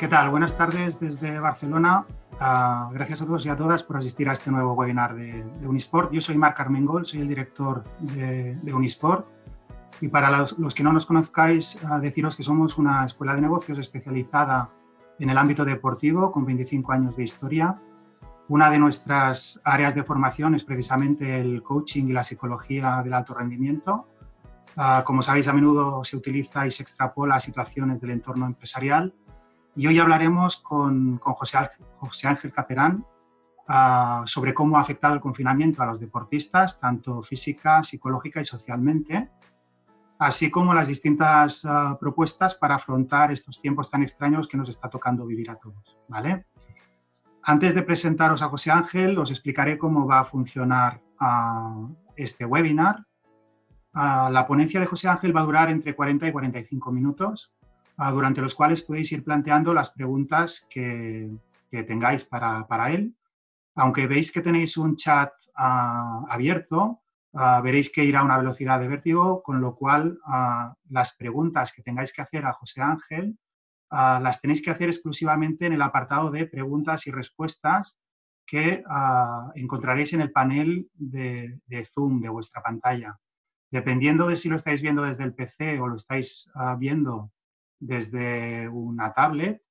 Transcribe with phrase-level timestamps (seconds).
[0.00, 0.30] ¿Qué tal?
[0.30, 2.06] Buenas tardes desde Barcelona.
[2.32, 5.68] Uh, gracias a todos y a todas por asistir a este nuevo webinar de, de
[5.68, 6.10] Unisport.
[6.10, 9.26] Yo soy Marc Armengol, soy el director de, de Unisport.
[10.00, 13.42] Y para los, los, que no nos conozcáis, uh, deciros que somos una escuela de
[13.42, 14.70] negocios especializada
[15.18, 17.78] en el ámbito deportivo con 25 años de historia.
[18.48, 23.34] Una de nuestras áreas de formación es precisamente el coaching y la psicología del alto
[23.34, 24.08] rendimiento.
[24.78, 29.12] Uh, como sabéis, a menudo se utiliza y se extrapola a situaciones del entorno empresarial
[29.76, 33.04] y hoy hablaremos con, José, Ángel Caperán
[33.68, 39.30] uh, sobre cómo ha afectado el confinamiento a los deportistas, tanto física, psicológica y socialmente,
[40.18, 44.88] así como las distintas uh, propuestas para afrontar estos tiempos tan extraños que nos está
[44.88, 45.96] tocando vivir a todos.
[46.08, 46.46] ¿vale?
[47.42, 53.04] Antes de presentaros a José Ángel, os explicaré cómo va a funcionar uh, este webinar.
[53.94, 57.52] la ponencia de José Ángel va a durar entre 40 y 45 minutos
[58.08, 61.30] durante los cuales podéis ir planteando las preguntas que,
[61.70, 63.14] tengáis para, para, él.
[63.74, 67.02] Aunque veis que tenéis un chat uh, abierto,
[67.32, 70.18] uh, veréis que irá a una velocidad de vértigo, con lo cual
[70.88, 73.36] las preguntas que tengáis que hacer a José Ángel
[73.90, 77.98] las tenéis que hacer exclusivamente en el apartado de preguntas y respuestas
[78.46, 78.84] que
[79.56, 81.58] encontraréis en el panel de,
[81.92, 83.18] Zoom de vuestra pantalla.
[83.68, 87.32] Dependiendo de si lo estáis viendo desde el PC o lo estáis viendo
[87.80, 89.62] desde una tablet,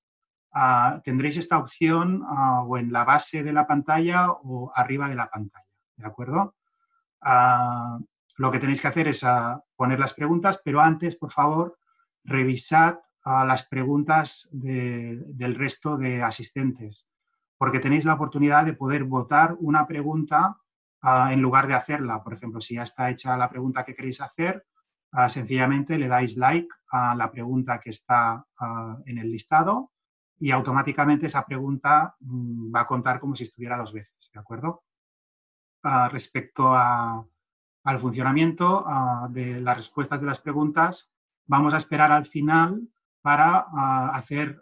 [0.54, 5.16] uh, tendréis esta opción uh, o en la base de la pantalla o arriba de
[5.16, 6.56] la pantalla, ¿de acuerdo?
[7.22, 8.04] Uh,
[8.38, 9.24] lo que tenéis que hacer es
[9.76, 11.78] poner las preguntas, pero antes, por favor,
[12.24, 17.06] revisad las preguntas de, del resto de asistentes,
[17.58, 20.56] porque tenéis la oportunidad de poder votar una pregunta
[21.04, 22.24] en lugar de hacerla.
[22.24, 24.66] Por ejemplo, si ya está hecha la pregunta que queréis hacer,
[25.12, 29.92] Uh, sencillamente le dais like a la pregunta que está uh, en el listado
[30.40, 34.84] y automáticamente esa pregunta um, va a contar como si estuviera dos veces, ¿de acuerdo?
[35.84, 38.86] Uh, respecto al funcionamiento
[39.30, 41.12] de las respuestas de las preguntas,
[41.48, 42.88] vamos a esperar al final
[43.22, 43.66] para
[44.14, 44.62] hacer,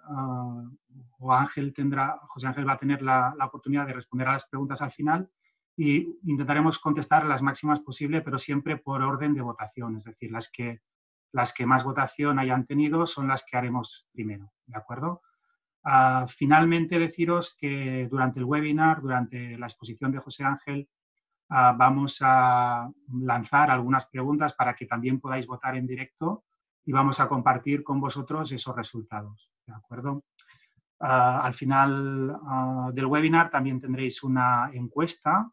[1.19, 4.81] o Ángel tendrá, José Ángel va a tener la oportunidad de responder a las preguntas
[4.81, 5.29] al final
[5.79, 10.49] y intentaremos contestar las máximas posible, pero siempre por orden de votación, es decir, las
[10.51, 10.81] que,
[11.31, 15.21] las que más votación hayan tenido son las que haremos primero, ¿de acuerdo?
[15.85, 20.89] Uh, finalmente, deciros que durante el webinar, durante la exposición de José Ángel,
[21.51, 22.89] uh, vamos a
[23.21, 26.45] lanzar algunas preguntas para que también podáis votar en directo
[26.85, 30.23] y vamos a compartir con vosotros esos resultados, ¿de acuerdo?
[30.99, 32.35] Uh, al final
[32.91, 35.51] del webinar también tendréis una encuesta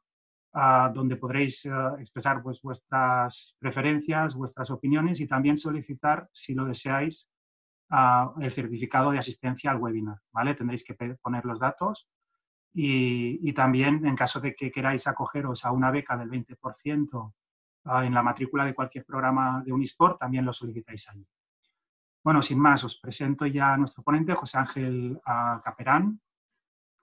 [0.95, 7.29] donde podréis uh, expresar pues, vuestras preferencias, vuestras opiniones y también solicitar, si lo deseáis,
[8.41, 10.19] el certificado de asistencia al webinar.
[10.33, 10.55] ¿vale?
[10.55, 12.09] Tendréis que poner los datos
[12.73, 17.33] y, y, también, en caso de que queráis acogeros a una beca del 20%
[18.03, 21.27] en la matrícula de cualquier programa de Unisport, también lo solicitáis allí.
[22.25, 25.21] Bueno, sin más, os presento ya a nuestro ponente, José Ángel
[25.63, 26.21] Caperán.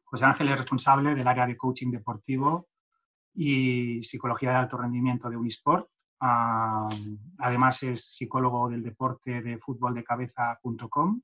[0.03, 2.67] José Ángel es responsable del área de coaching deportivo
[3.33, 5.87] y Psicología de Alto Rendimiento de Unisport.
[6.21, 6.93] Uh,
[7.39, 11.21] además es psicólogo del deporte de fútbol de cabeza.com.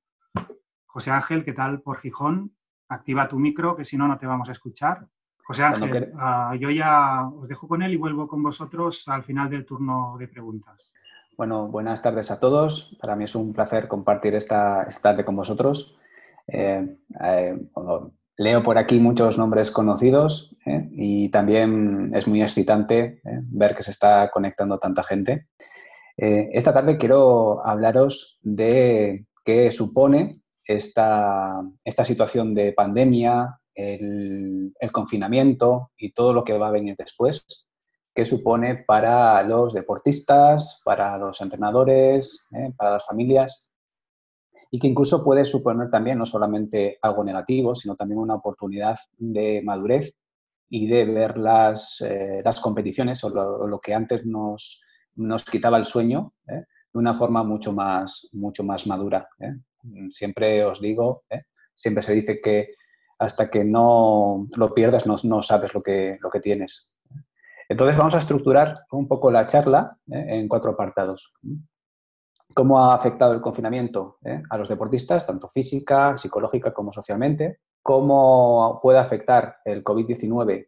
[0.85, 2.56] José Ángel, ¿qué tal por Gijón?
[2.90, 5.06] Activa tu micro, que si no, no te vamos a escuchar.
[5.46, 9.50] José Ángel, uh, yo ya os dejo con él y vuelvo con vosotros al final
[9.50, 10.94] del turno de preguntas.
[11.38, 12.97] Bueno, buenas tardes a todos.
[13.00, 15.97] Para mí es un placer compartir esta, esta tarde con vosotros.
[16.47, 17.69] Eh, eh,
[18.40, 20.88] Leo por aquí muchos nombres conocidos ¿eh?
[20.92, 23.42] y también es muy excitante ¿eh?
[23.42, 25.48] ver que se está conectando tanta gente.
[26.16, 31.64] Eh, esta tarde quiero hablaros de qué supone esta,
[32.03, 37.46] situación de pandemia, el, confinamiento y todo lo que va a venir después,
[38.14, 42.47] qué supone para los deportistas, para los entrenadores,
[42.78, 43.66] para las familias
[44.72, 49.61] y que incluso puede suponer también no solamente algo negativo, sino también una oportunidad de
[49.64, 50.14] madurez
[50.69, 54.81] y de ver las, eh, las competiciones o lo, que antes nos,
[55.16, 56.66] nos quitaba el sueño ¿eh?
[56.93, 59.29] de una forma mucho más, mucho más madura.
[59.40, 59.55] ¿eh?
[60.11, 61.23] Siempre os digo,
[61.73, 62.73] siempre se dice que
[63.20, 66.93] hasta que no lo pierdas no, no sabes lo que, lo que tienes.
[67.70, 71.34] Entonces vamos a estructurar un poco la charla en cuatro apartados
[72.53, 78.79] cómo ha afectado el confinamiento eh, a los deportistas, tanto física, psicológica como socialmente, cómo
[78.82, 80.67] puede afectar el COVID-19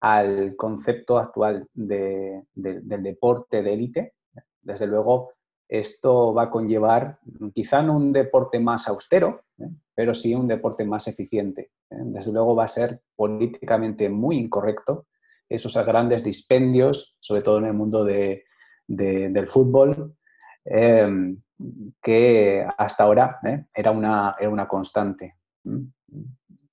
[0.00, 4.14] al concepto actual de, de, del deporte de élite.
[4.60, 5.32] Desde luego,
[5.68, 7.18] esto va a conllevar
[7.54, 9.68] quizá no un deporte más austero, ¿eh?
[9.94, 11.72] pero sí un deporte más eficiente.
[11.90, 11.96] ¿eh?
[12.04, 15.06] Desde luego va a ser políticamente muy incorrecto
[15.48, 20.14] esos grandes dispendios, sobre todo en el mundo del fútbol,
[20.70, 21.40] em,
[22.00, 23.64] que hasta ahora ¿eh?
[23.74, 25.36] era, una, una constante.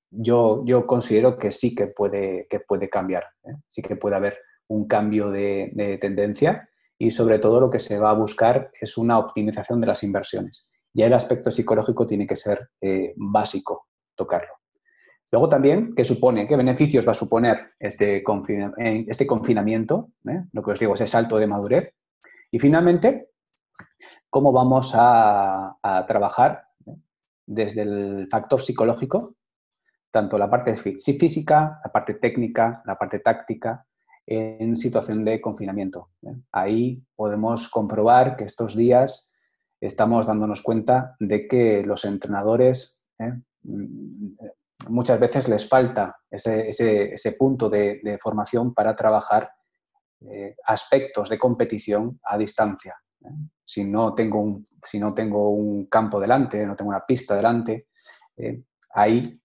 [0.09, 3.25] Yo, yo considero que sí que puede, que puede cambiar,
[3.68, 4.38] sí que puede haber
[4.68, 9.19] un cambio de tendencia y sobre todo lo que se va a buscar es una
[9.19, 10.71] optimización de las inversiones.
[10.94, 14.53] Ya el aspecto psicológico tiene que ser eh, básico tocarlo.
[15.31, 16.47] Luego también, ¿qué supone?
[16.47, 18.24] ¿Qué beneficios va a suponer este,
[19.07, 20.12] este confinamiento?
[20.30, 20.44] Eh?
[20.53, 21.94] Lo que os digo, ese salto de madurez.
[22.50, 23.31] Y finalmente,
[24.36, 26.98] ¿cómo vamos a, trabajar eh?
[27.46, 29.36] desde el factor psicológico,
[30.12, 33.86] tanto la parte física, la parte técnica, la parte táctica,
[34.28, 36.10] en situación de confinamiento.
[36.24, 36.36] ¿eh?
[36.52, 39.34] Ahí podemos comprobar que estos días
[39.80, 43.40] estamos dándonos cuenta de que los entrenadores ¿eh?
[44.90, 49.50] muchas veces les falta ese, punto de, formación para trabajar
[50.66, 52.98] aspectos de competición a distancia.
[53.63, 57.88] Si, no tengo un, si no tengo un campo delante, no tengo una pista delante,
[58.94, 59.39] ahí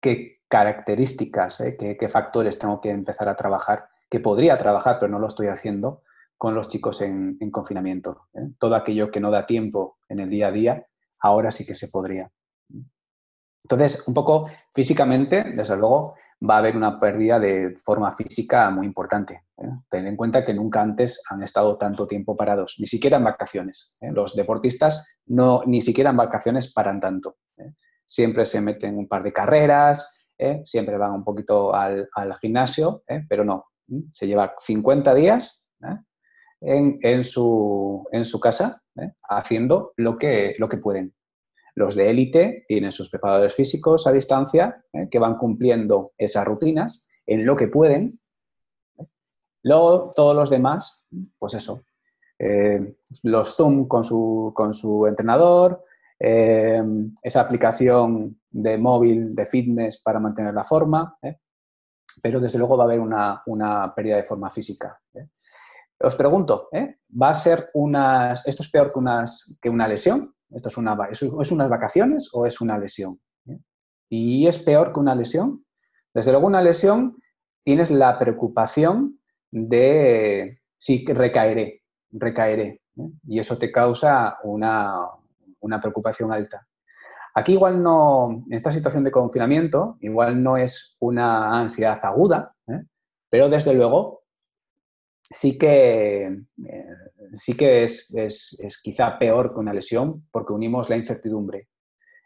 [0.00, 1.76] que características, ¿eh?
[1.98, 6.02] ¿Qué, factores tengo que empezar a trabajar, que podría trabajar, pero no lo estoy haciendo
[6.36, 8.28] con los chicos en, confinamiento.
[8.34, 8.50] ¿eh?
[8.58, 10.86] Todo aquello que no da tiempo en el día a día,
[11.18, 12.30] ahora sí que se podría.
[13.64, 16.14] Entonces, un poco físicamente, desde luego,
[16.48, 19.44] va a haber una pérdida de forma física muy importante.
[19.56, 19.68] ¿eh?
[19.88, 23.98] Ten en cuenta que nunca antes han estado tanto tiempo parados, ni siquiera en vacaciones.
[24.00, 27.36] Los deportistas no, ni siquiera en vacaciones paran tanto.
[28.06, 30.60] Siempre se meten un par de carreras, ¿eh?
[30.64, 32.08] siempre van un poquito al,
[32.40, 33.24] gimnasio, ¿eh?
[33.28, 33.66] pero no,
[34.10, 36.98] se lleva 50 días ¿eh?
[37.00, 38.04] en, su,
[38.42, 38.82] casa
[39.28, 41.14] haciendo lo que, lo que pueden.
[41.74, 47.44] Los de élite tienen sus preparadores físicos a distancia que van cumpliendo esas rutinas en
[47.44, 48.20] lo que pueden.
[49.62, 51.04] Luego, todos los demás,
[51.38, 51.84] pues eso,
[53.24, 55.84] los Zoom con su, con su entrenador,
[56.18, 61.38] esa aplicación de móvil de fitness para mantener la forma, ¿eh?
[62.22, 65.00] pero desde luego va a haber una, pérdida de forma física.
[65.12, 65.28] ¿eh?
[65.98, 66.98] Os pregunto, ¿eh?
[67.20, 70.33] ¿va a ser unas, esto es peor que, unas, que una lesión?
[70.50, 70.96] ¿Esto es, una,
[71.50, 73.20] unas vacaciones o es una lesión?
[74.08, 75.64] ¿Y es peor que una lesión?
[76.12, 77.16] Desde luego una lesión
[77.62, 79.20] tienes la preocupación
[79.50, 82.82] de si recaeré, recaeré.
[83.26, 85.08] Y eso te causa una,
[85.60, 86.66] una preocupación alta.
[87.34, 92.84] Aquí igual no, en esta situación de confinamiento, igual no es una ansiedad aguda, ¿eh?
[93.28, 94.22] pero desde luego
[95.28, 96.86] sí que, eh,
[97.36, 101.68] sí que es, es, quizá peor que una lesión porque unimos la incertidumbre.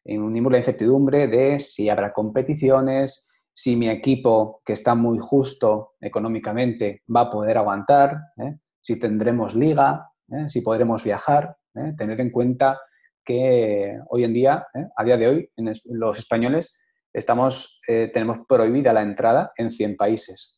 [0.05, 7.03] Unimos la incertidumbre de si habrá competiciones, si mi equipo, que está muy justo económicamente,
[7.15, 8.57] va a poder aguantar, ¿eh?
[8.81, 10.11] si tendremos liga,
[10.47, 11.57] si podremos viajar,
[11.97, 12.79] tener en cuenta
[13.25, 14.87] que hoy en día, ¿eh?
[14.97, 15.51] a día de hoy,
[15.85, 16.81] los españoles
[17.13, 20.58] estamos, eh, tenemos prohibida la entrada en 100 países.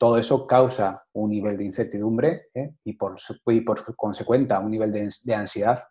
[0.00, 2.76] Todo eso causa un nivel de incertidumbre ¿eh?
[2.84, 3.16] y, por,
[3.48, 5.84] y por consecuencia un nivel de, ansiedad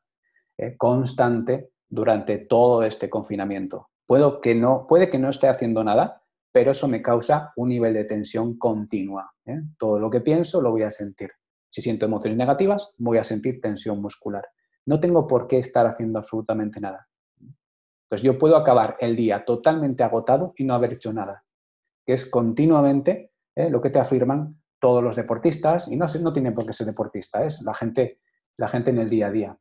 [0.78, 3.90] constante durante todo este confinamiento.
[4.08, 7.94] Puedo que no, puede que no esté haciendo nada, pero eso me causa un nivel
[7.94, 9.32] de tensión continua.
[9.78, 11.30] Todo lo que pienso lo voy a sentir.
[11.70, 14.44] Si siento emociones negativas, voy a sentir tensión muscular
[14.90, 17.08] no tengo por qué estar haciendo absolutamente nada.
[17.40, 21.46] Entonces yo puedo acabar el día totalmente agotado y no haber hecho nada,
[22.04, 23.29] que es continuamente
[23.60, 23.70] ¿eh?
[23.70, 27.44] lo que te afirman todos los deportistas, y no, no tienen por qué ser deportista,
[27.44, 28.22] es la gente,
[28.58, 29.58] la gente en el día a día.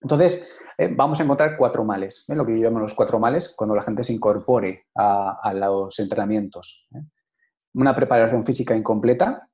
[0.00, 0.88] Entonces, ¿eh?
[0.94, 2.36] vamos a encontrar cuatro males, ¿eh?
[2.36, 6.88] lo que yo llamo los cuatro males, cuando la gente se incorpore a, los entrenamientos.
[7.74, 9.48] Una preparación física incompleta,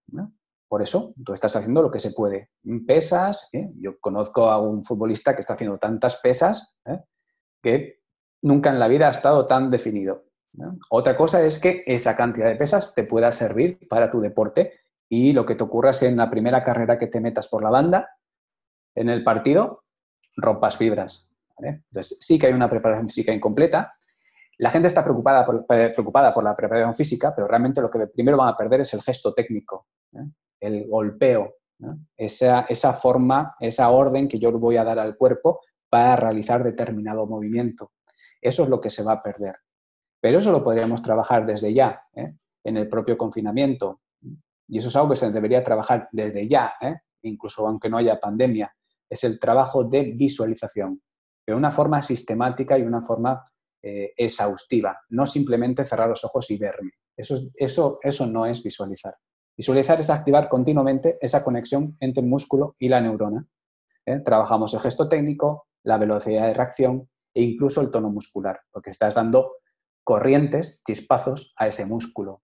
[0.74, 2.50] por eso, tú estás haciendo lo que se puede.
[2.84, 3.70] Pesas, ¿eh?
[3.76, 6.98] yo conozco a un futbolista que está haciendo tantas pesas ¿eh?
[7.62, 8.00] que
[8.42, 10.24] nunca en la vida ha estado tan definido.
[10.90, 14.72] Otra cosa es que esa cantidad de pesas te pueda servir para tu deporte
[15.08, 17.70] y lo que te ocurra es en la primera carrera que te metas por la
[17.70, 18.10] banda,
[18.94, 19.82] en el partido,
[20.36, 21.30] rompas fibras.
[21.58, 23.94] Entonces, sí que hay una preparación física incompleta.
[24.58, 28.36] La gente está preocupada por, preocupada por la preparación física, pero realmente lo que primero
[28.36, 29.86] van a perder es el gesto técnico
[30.64, 31.56] el golpeo,
[32.16, 37.92] esa, forma, esa orden que yo voy a dar al cuerpo para realizar determinado movimiento.
[38.40, 39.56] Eso es lo que se va a perder.
[40.24, 42.32] Pero eso lo podríamos trabajar desde ya, ¿eh?
[42.64, 44.00] en el propio confinamiento.
[44.66, 46.94] Y eso es algo que se debería trabajar desde ya, ¿eh?
[47.24, 48.74] incluso aunque no haya pandemia,
[49.06, 51.02] es el trabajo de visualización,
[51.46, 53.44] de una forma sistemática y una forma
[53.82, 56.92] eh, exhaustiva, no simplemente cerrar los ojos y verme.
[57.14, 59.14] Eso, eso, eso no es visualizar.
[59.54, 63.46] Visualizar es activar continuamente esa conexión entre el músculo y la neurona.
[64.24, 69.16] Trabajamos el gesto técnico, la velocidad de reacción e incluso el tono muscular, porque estás
[69.16, 69.56] dando
[70.04, 72.42] corrientes, chispazos a ese músculo.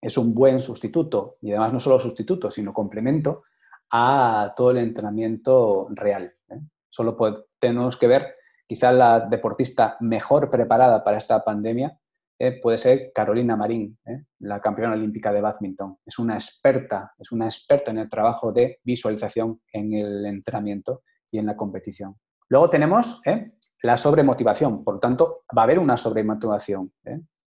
[0.00, 3.44] Es un buen sustituto y además no solo sustituto, sino complemento
[3.90, 6.34] a todo el entrenamiento real.
[6.48, 6.60] ¿eh?
[6.90, 7.16] Solo
[7.58, 8.34] tenemos que ver,
[8.66, 11.98] quizá la deportista mejor preparada para esta pandemia
[12.38, 15.98] eh, puede ser Carolina Marín, eh, la campeona olímpica de badminton.
[16.04, 21.38] Es una experta, es una experta en el trabajo de visualización en el entrenamiento y
[21.38, 22.16] en la competición.
[22.48, 23.52] Luego tenemos eh,
[23.84, 26.90] la sobremotivación, por tanto, va a haber una sobremotivación.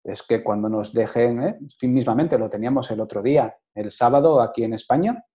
[0.02, 4.74] Es que cuando nos dejen, mismamente lo teníamos el otro día, el sábado aquí en
[4.74, 5.26] España,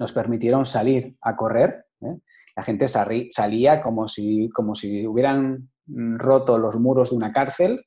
[0.00, 1.86] nos permitieron salir a correr.
[2.00, 7.84] La gente salía como si, como si hubieran roto los muros de una cárcel,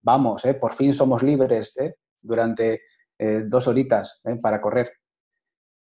[0.00, 2.80] vamos, eh, por fin somos libres eh, durante
[3.18, 4.90] eh, dos horitas para correr.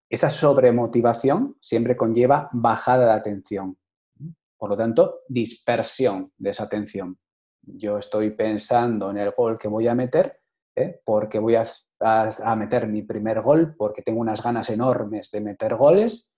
[0.08, 3.76] Esa sobremotivación siempre conlleva bajada de atención.
[4.62, 7.18] Por lo tanto, dispersión de esa atención.
[7.62, 10.38] Yo estoy pensando en el gol que voy a meter,
[11.04, 16.32] porque voy a, meter mi primer gol, porque tengo unas ganas enormes de meter goles.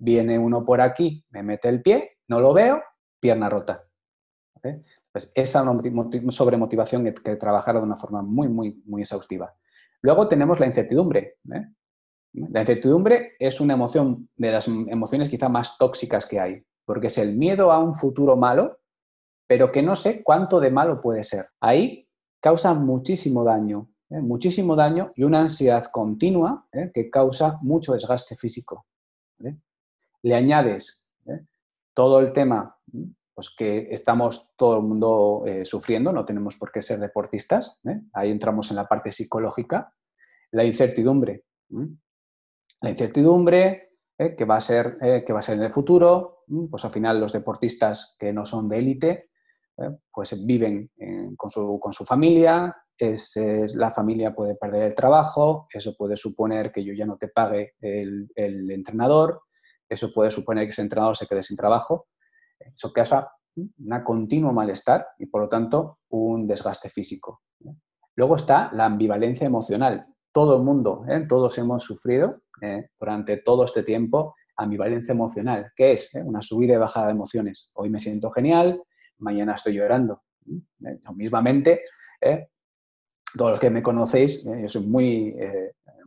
[0.00, 2.82] Viene uno por aquí, me mete el pie, no lo veo,
[3.20, 3.84] pierna rota.
[5.12, 5.64] Pues esa
[6.30, 9.54] sobremotivación hay que trabajar de una forma muy, muy, muy exhaustiva.
[10.02, 11.36] Luego tenemos la incertidumbre.
[11.54, 11.68] ¿eh?
[12.32, 17.18] La incertidumbre es una emoción de las emociones quizá más tóxicas que hay, porque es
[17.18, 18.80] el miedo a un futuro malo,
[19.46, 21.46] pero que no sé cuánto de malo puede ser.
[21.60, 22.08] Ahí
[22.40, 24.20] causa muchísimo daño, ¿eh?
[24.20, 26.90] muchísimo daño y una ansiedad continua ¿eh?
[26.92, 28.86] que causa mucho desgaste físico.
[29.38, 31.06] Le añades
[31.94, 32.76] todo el tema
[33.36, 38.00] pues que estamos todo el mundo eh, sufriendo, no tenemos por qué ser deportistas, ¿eh?
[38.14, 39.94] ahí entramos en la parte psicológica,
[40.50, 41.44] la incertidumbre,
[42.80, 43.89] la incertidumbre
[44.20, 44.36] ¿eh?
[44.36, 47.32] que, va a ser, que va a ser en el futuro, pues al final los
[47.32, 49.30] deportistas que no son de élite,
[50.12, 50.90] pues viven
[51.36, 53.34] con su, con, su, familia, es,
[53.74, 57.72] la familia puede perder el trabajo, eso puede suponer que yo ya no te pague
[57.80, 59.40] el, el entrenador,
[59.88, 62.08] eso puede suponer que ese entrenador se quede sin trabajo,
[62.74, 63.32] eso causa
[63.78, 67.42] una continuo malestar y por lo tanto un desgaste físico.
[68.16, 70.06] Luego está la ambivalencia emocional.
[70.32, 71.26] Todo el mundo, ¿eh?
[71.28, 72.90] todos hemos sufrido ¿eh?
[73.00, 76.22] durante todo este tiempo ambivalencia emocional, que es ¿eh?
[76.24, 77.72] una subida y bajada de emociones.
[77.74, 78.80] Hoy me siento genial,
[79.18, 80.22] mañana estoy llorando.
[81.16, 81.82] Mismamente,
[83.34, 85.36] todos los que me conocéis, yo soy muy,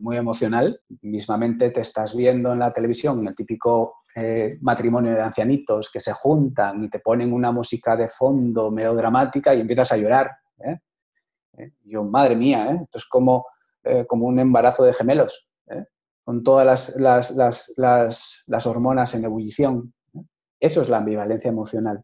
[0.00, 4.02] muy emocional, mismamente te estás viendo en la televisión el típico
[4.60, 9.60] matrimonio de ancianitos que se juntan y te ponen una música de fondo melodramática y
[9.60, 10.30] empiezas a llorar.
[11.84, 13.46] Yo, madre mía, esto es como,
[14.06, 15.50] como un embarazo de gemelos,
[16.24, 16.96] con todas
[17.76, 19.94] las, hormonas en ebullición.
[20.60, 22.02] Eso es la ambivalencia emocional.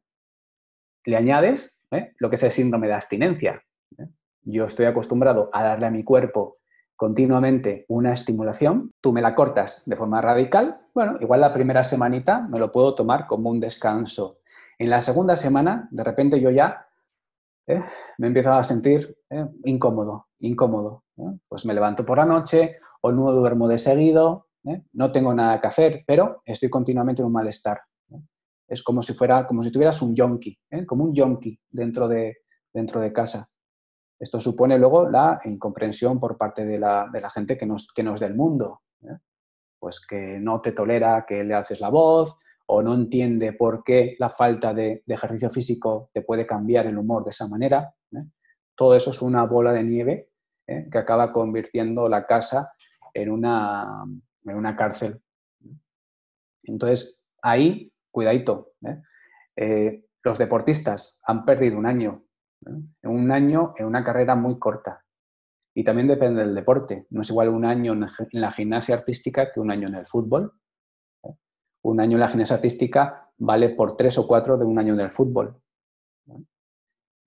[1.06, 1.82] Le añades
[2.18, 3.62] lo que es el síndrome de abstinencia.
[4.42, 6.60] Yo estoy acostumbrado a darle a mi cuerpo
[7.00, 12.42] continuamente una estimulación, tú me la cortas de forma radical, bueno, igual la primera semanita
[12.42, 14.40] me lo puedo tomar como un descanso.
[14.78, 16.89] En la segunda semana, de repente yo ya
[17.71, 17.83] eh,
[18.19, 21.05] me empiezo a sentir eh, incómodo, incómodo.
[21.49, 24.83] Pues me levanto por la noche o no duermo de seguido, ¿eh?
[24.95, 27.81] no tengo nada que hacer, pero estoy continuamente en un malestar.
[28.67, 32.39] Es como si fuera, como si tuvieras un yonki, como un yonki dentro de,
[32.73, 33.47] dentro de casa.
[34.19, 38.35] Esto supone luego la incomprensión por parte de la, gente que nos, que nos del
[38.35, 39.17] mundo, ¿eh?
[39.79, 42.37] pues que no te tolera que le haces la voz
[42.73, 47.25] o no entiende por qué la falta de, ejercicio físico te puede cambiar el humor
[47.25, 47.93] de esa manera.
[48.12, 48.25] ¿eh?
[48.77, 50.31] Todo eso es una bola de nieve
[50.69, 50.89] ¿eh?
[50.91, 52.73] que acaba convirtiendo la casa
[53.12, 54.05] en una,
[54.45, 55.21] en una cárcel.
[56.62, 58.73] Entonces, ahí, cuidadito.
[60.23, 62.25] los deportistas han perdido un año
[63.03, 65.05] un año en una carrera muy corta.
[65.75, 67.07] Y también depende del deporte.
[67.11, 70.53] No es igual un año en la gimnasia artística que un año en el fútbol.
[71.82, 72.60] Un año en la gimnasia
[73.38, 75.60] vale por tres o cuatro de un año en el fútbol.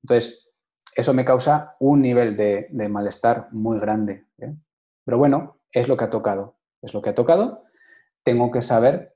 [0.03, 0.53] Entonces,
[0.95, 4.27] eso me causa un nivel de, malestar muy grande.
[4.38, 4.53] ¿eh?
[5.03, 6.57] Pero bueno, es lo que ha tocado.
[6.81, 7.63] Es lo que ha tocado.
[8.24, 9.15] Tengo que saber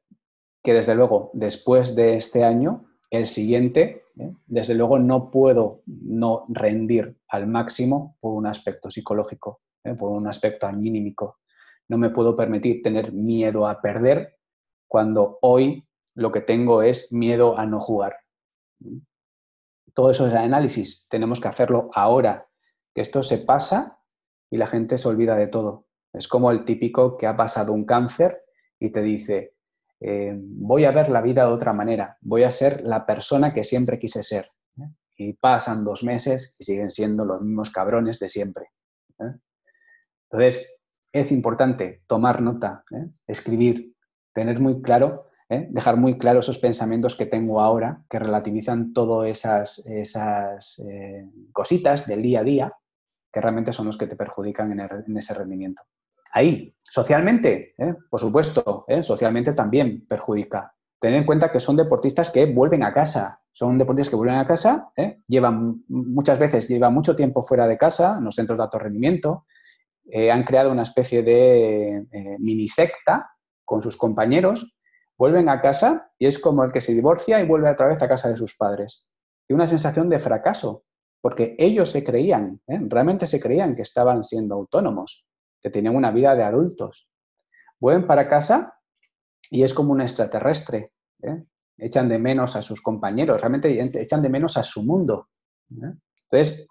[0.64, 4.34] que desde luego, después de este año, el siguiente, ¿eh?
[4.48, 9.94] desde luego no puedo no rendir al máximo por un aspecto psicológico, ¿eh?
[9.94, 11.40] por un aspecto anímico.
[11.90, 14.37] no me puedo permitir tener miedo a perder
[14.88, 18.18] cuando hoy lo que tengo es miedo a no jugar.
[19.94, 22.48] Todo eso es análisis, tenemos que hacerlo ahora,
[22.94, 24.00] que esto se pasa
[24.50, 25.88] y la gente se olvida de todo.
[26.14, 28.44] Es como el típico que ha pasado un cáncer
[28.80, 29.56] y te dice,
[30.00, 33.64] eh, voy a ver la vida de otra manera, voy a ser la persona que
[33.64, 34.46] siempre quise ser.
[35.20, 38.68] Y pasan dos meses y siguen siendo los mismos cabrones de siempre.
[40.30, 40.80] Entonces,
[41.12, 43.10] es importante tomar nota, ¿eh?
[43.26, 43.96] escribir,
[44.38, 45.68] tener muy claro, ¿eh?
[45.72, 50.80] dejar muy claro esos pensamientos que tengo ahora, que relativizan todas esas, esas
[51.52, 52.74] cositas del día a día,
[53.34, 55.82] que realmente son los que te perjudican en ese rendimiento.
[56.34, 57.96] Ahí, socialmente, ¿eh?
[58.12, 59.02] por supuesto, ¿eh?
[59.02, 60.72] socialmente también perjudica.
[61.00, 64.46] Tener en cuenta que son deportistas que vuelven a casa, son deportistas que vuelven a
[64.46, 65.24] casa, ¿eh?
[65.28, 69.46] llevan muchas veces, llevan mucho tiempo fuera de casa, en los centros de alto rendimiento,
[70.32, 72.06] han creado una especie de
[72.40, 73.30] mini secta
[73.68, 74.78] con sus compañeros,
[75.18, 78.08] vuelven a casa y es como el que se divorcia y vuelve otra vez a
[78.08, 79.08] casa de sus padres.
[79.48, 80.86] Y una sensación de fracaso,
[81.22, 85.28] porque ellos se creían, realmente se creían que estaban siendo autónomos
[85.62, 87.10] que tenían una vida de adultos.
[87.80, 88.80] Vuelven para casa
[89.50, 90.94] y es como un extraterrestre.
[91.22, 91.44] ¿eh?
[91.78, 95.28] Echan de menos a sus compañeros, realmente echan de menos a su mundo.
[95.72, 95.94] ¿eh?
[96.30, 96.70] Entonces,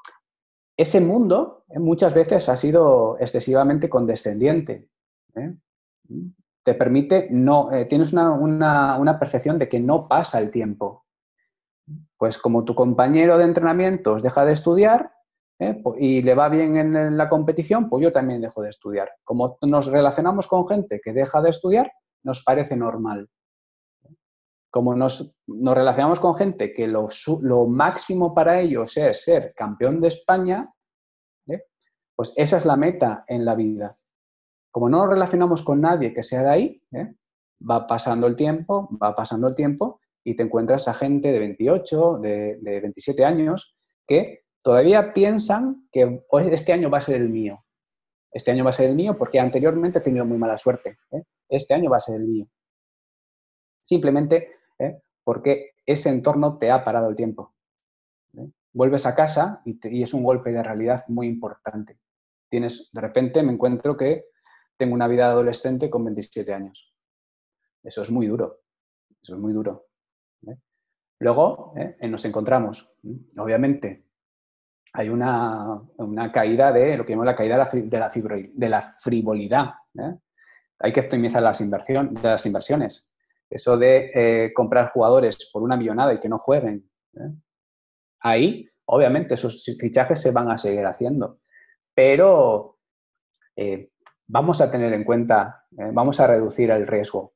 [0.76, 1.78] ese mundo ¿eh?
[1.78, 4.88] muchas veces ha sido excesivamente condescendiente.
[6.66, 11.06] Te permite, no, tienes una, una percepción de que no pasa el tiempo.
[12.16, 15.12] Pues como tu compañero de entrenamientos deja de estudiar,
[15.60, 15.80] ¿eh?
[15.96, 19.12] y le va bien en la competición, pues yo también dejo de estudiar.
[19.22, 21.92] Como nos relacionamos con gente que deja de estudiar,
[22.24, 23.28] nos parece normal.
[24.68, 27.08] Como nos, relacionamos con gente que lo,
[27.68, 30.68] máximo para ellos es ser campeón de España,
[31.46, 31.62] ¿eh?
[32.16, 33.96] pues esa es la meta en la vida.
[34.76, 37.14] Como no nos relacionamos con nadie que sea de ahí, ¿eh?
[37.58, 42.18] va pasando el tiempo, va pasando el tiempo y te encuentras a gente de 28,
[42.18, 47.64] de, de 27 años que todavía piensan que este año va a ser el mío.
[48.30, 50.98] Este año va a ser el mío porque anteriormente he tenido muy mala suerte.
[51.10, 51.22] ¿eh?
[51.48, 52.46] Este año va a ser el mío.
[53.82, 55.00] Simplemente ¿eh?
[55.24, 57.54] porque ese entorno te ha parado el tiempo.
[58.74, 61.98] Vuelves a casa y, es un golpe de realidad muy importante.
[62.50, 64.35] Tienes, de repente me encuentro que
[64.76, 66.94] tengo una vida adolescente con 27 años.
[67.82, 68.62] Eso es muy duro.
[69.22, 69.86] Eso es muy duro.
[71.18, 72.94] Luego nos encontramos,
[73.38, 74.06] obviamente,
[74.92, 75.82] hay una,
[76.32, 78.10] caída de lo que llamamos la caída de la,
[78.54, 79.74] de la, frivolidad.
[79.98, 80.16] ¿eh?
[80.78, 83.14] Hay que optimizar las, de las inversiones.
[83.48, 86.90] Eso de eh, comprar jugadores por una millonada y que no jueguen.
[87.14, 87.32] ¿eh?
[88.20, 91.40] Ahí, obviamente, esos fichajes se van a seguir haciendo.
[91.94, 92.78] Pero
[94.26, 97.34] vamos a tener en cuenta, vamos a reducir el riesgo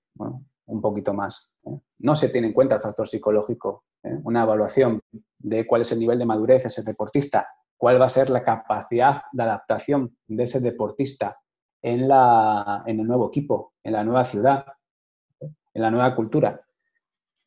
[0.70, 1.55] un poquito más.
[1.98, 4.18] No se tiene en cuenta el factor psicológico ¿eh?
[4.24, 5.03] una evaluación
[5.38, 8.42] de cuál es el nivel de madurez de ese deportista, cuál va a ser la
[8.42, 11.38] capacidad de adaptación de ese deportista
[11.83, 14.64] en, la, en el nuevo equipo, en la nueva ciudad,
[15.40, 16.61] en la nueva cultura.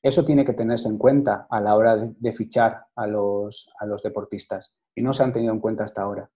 [0.01, 4.03] Eso tiene que tenerse en cuenta a la hora de, fichar a los, a los,
[4.03, 6.29] deportistas y no se han tenido en cuenta hasta ahora.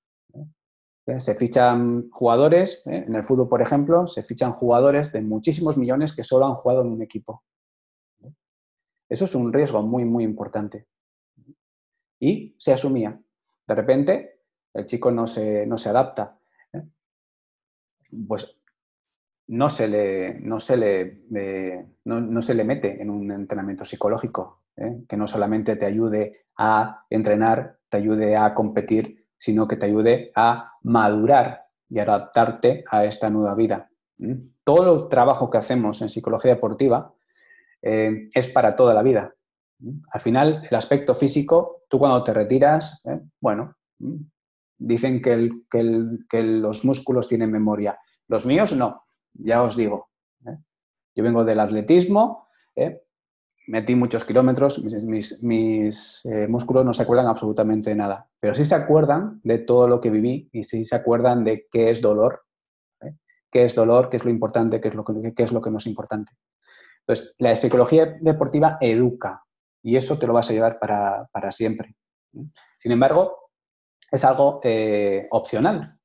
[1.08, 1.20] ¿Eh?
[1.20, 3.06] Se fichan jugadores, ¿eh?
[3.08, 6.82] en el fútbol, por ejemplo, se fichan jugadores de muchísimos millones que solo han jugado
[6.82, 7.44] en un equipo.
[9.10, 10.88] Eso es un riesgo muy, muy importante.
[12.20, 13.20] Y se asumía.
[13.66, 14.42] De repente,
[14.74, 16.38] el chico no se, no se adapta.
[16.74, 16.84] ¿eh?
[18.28, 18.64] Pues
[19.48, 25.18] no se le, no se le, no, se le mete en un entrenamiento psicológico, que
[25.18, 30.74] no solamente te ayude a entrenar, te ayude a competir, sino que te ayude a
[30.84, 33.90] madurar y adaptarte a esta nueva vida.
[34.64, 37.14] Todo el trabajo que hacemos en psicología deportiva
[37.82, 39.34] eh, es para toda la vida.
[40.12, 43.76] Al final, el aspecto físico, tú cuando te retiras, eh, bueno,
[44.78, 45.50] dicen que,
[46.42, 48.00] los músculos tienen memoria.
[48.28, 50.10] Los míos no, ya os digo.
[50.46, 50.58] ¿eh?
[51.16, 52.48] Yo vengo del atletismo,
[53.68, 58.76] metí muchos kilómetros, mis, mis músculos no se acuerdan absolutamente de nada, pero sí se
[58.76, 62.44] acuerdan de todo lo que viví y sí se acuerdan de qué es dolor,
[63.52, 65.78] qué es dolor, qué es lo importante, qué es lo qué es lo que no
[65.78, 66.34] es importante.
[67.08, 69.44] Entonces, la psicología deportiva educa
[69.82, 71.96] y eso te lo vas a llevar para, siempre.
[72.78, 73.52] Sin embargo,
[74.12, 75.98] es algo eh, opcional.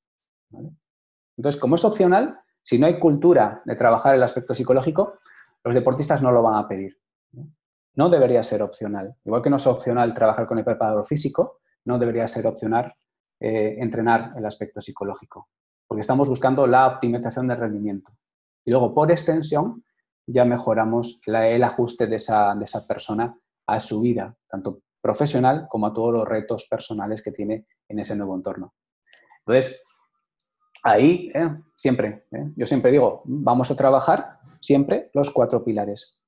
[1.37, 5.19] Entonces, como es opcional, si no hay cultura de trabajar el aspecto psicológico,
[5.65, 7.02] los deportistas no lo van a pedir.
[7.95, 9.15] No debería ser opcional.
[9.25, 12.95] Igual que no es opcional trabajar con el preparador físico, no debería ser opcional
[13.41, 15.49] eh, entrenar el aspecto psicológico.
[15.87, 18.13] porque estamos buscando la optimización del rendimiento.
[18.65, 19.85] Y luego, por extensión,
[20.27, 22.57] ya mejoramos el ajuste de esa,
[22.89, 27.99] persona a su vida, tanto profesional como a todos los retos personales que tiene en
[27.99, 28.75] ese nuevo entorno.
[29.45, 29.83] Entonces,
[30.83, 31.51] ahí ¿eh?
[31.75, 32.53] siempre, ¿eh?
[32.57, 36.22] yo siempre digo, vamos a trabajar siempre los cuatro pilares.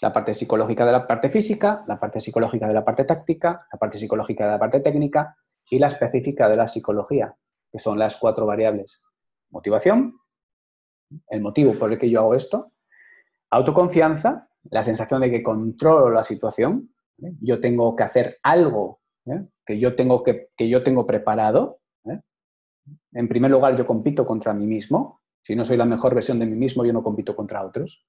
[0.00, 3.78] La parte psicológica de la parte física, la parte psicológica de la parte táctica, la
[3.78, 5.36] parte psicológica de la parte técnica
[5.68, 7.36] y la específica de la psicología,
[7.70, 9.04] que son las cuatro variables.
[9.50, 10.18] Motivación,
[11.28, 12.72] el motivo por el que yo hago esto,
[13.50, 16.94] autoconfianza, la sensación de que controlo la situación,
[17.40, 19.40] yo tengo que hacer algo ¿eh?
[19.64, 21.80] que, yo tengo que, yo tengo preparado.
[22.04, 22.20] ¿eh?
[23.12, 25.20] En primer lugar, yo compito contra mí mismo.
[25.42, 28.06] Si no soy la mejor versión de mí mismo, yo no compito contra otros.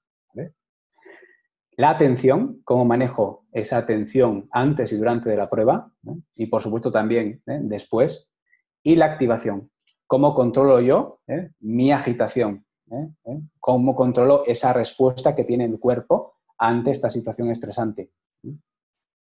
[1.77, 5.91] La atención, cómo manejo esa atención antes y durante de la prueba,
[6.36, 7.60] y por supuesto también ¿eh?
[7.62, 8.34] después.
[8.84, 9.71] Y la activación,
[10.07, 11.21] cómo controlo yo
[11.60, 12.65] mi agitación,
[13.60, 18.12] cómo controlo esa respuesta que tiene el cuerpo ante esta situación estresante.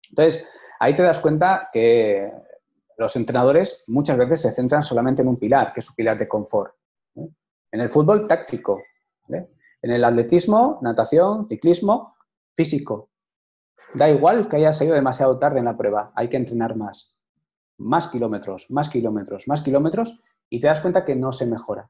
[0.09, 0.49] Entonces,
[0.79, 2.31] ahí te das cuenta que
[2.97, 6.27] los entrenadores muchas veces se centran solamente en un pilar, que es su pilar de
[6.27, 6.73] confort.
[7.15, 8.81] En el fútbol, táctico.
[9.27, 12.15] En el atletismo, natación, ciclismo,
[12.59, 13.09] físico.
[13.93, 17.23] Da igual que haya salido demasiado tarde en la prueba, hay que entrenar más.
[17.77, 21.89] Más kilómetros, más kilómetros, más kilómetros y te das cuenta que no se mejora.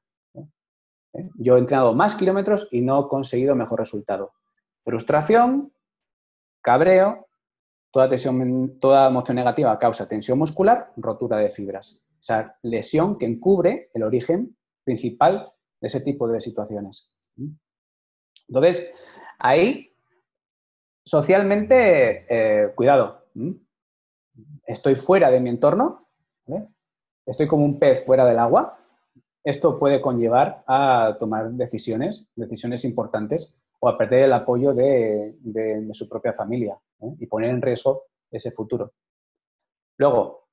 [1.40, 4.34] Yo he entrenado más kilómetros y no he conseguido mejor resultado.
[4.86, 5.74] Frustración,
[6.62, 7.26] cabreo,
[7.92, 12.08] Toda, tensión, toda emoción negativa causa tensión muscular, rotura de fibras.
[12.22, 15.52] Esa lesión que encubre el origen principal
[15.82, 17.18] de ese tipo de situaciones.
[18.48, 18.94] Entonces,
[19.40, 19.89] ahí,
[21.10, 23.26] socialmente, eh, cuidado.
[24.66, 26.08] Estoy fuera de mi entorno,
[27.26, 28.78] estoy como un pez fuera del agua.
[29.44, 35.36] Esto puede conllevar a tomar decisiones, decisiones importantes o a perder el apoyo de,
[35.94, 37.16] su propia familia ¿eh?
[37.20, 38.94] y poner en riesgo ese futuro.
[39.98, 40.48] Luego,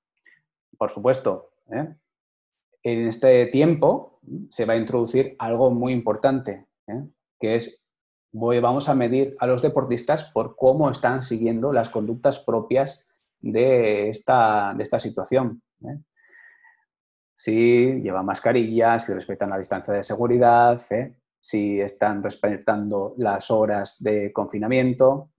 [0.78, 1.94] por supuesto, ¿eh?
[2.82, 6.66] en este tiempo se va a introducir algo muy importante,
[7.38, 7.86] que es,
[8.37, 13.09] voy, vamos a medir a los deportistas por cómo están siguiendo las conductas propias
[13.40, 15.62] de esta, de esta situación.
[17.35, 20.81] Si llevan mascarillas, si respetan la distancia de seguridad,
[21.40, 25.31] si están respetando las horas de confinamiento.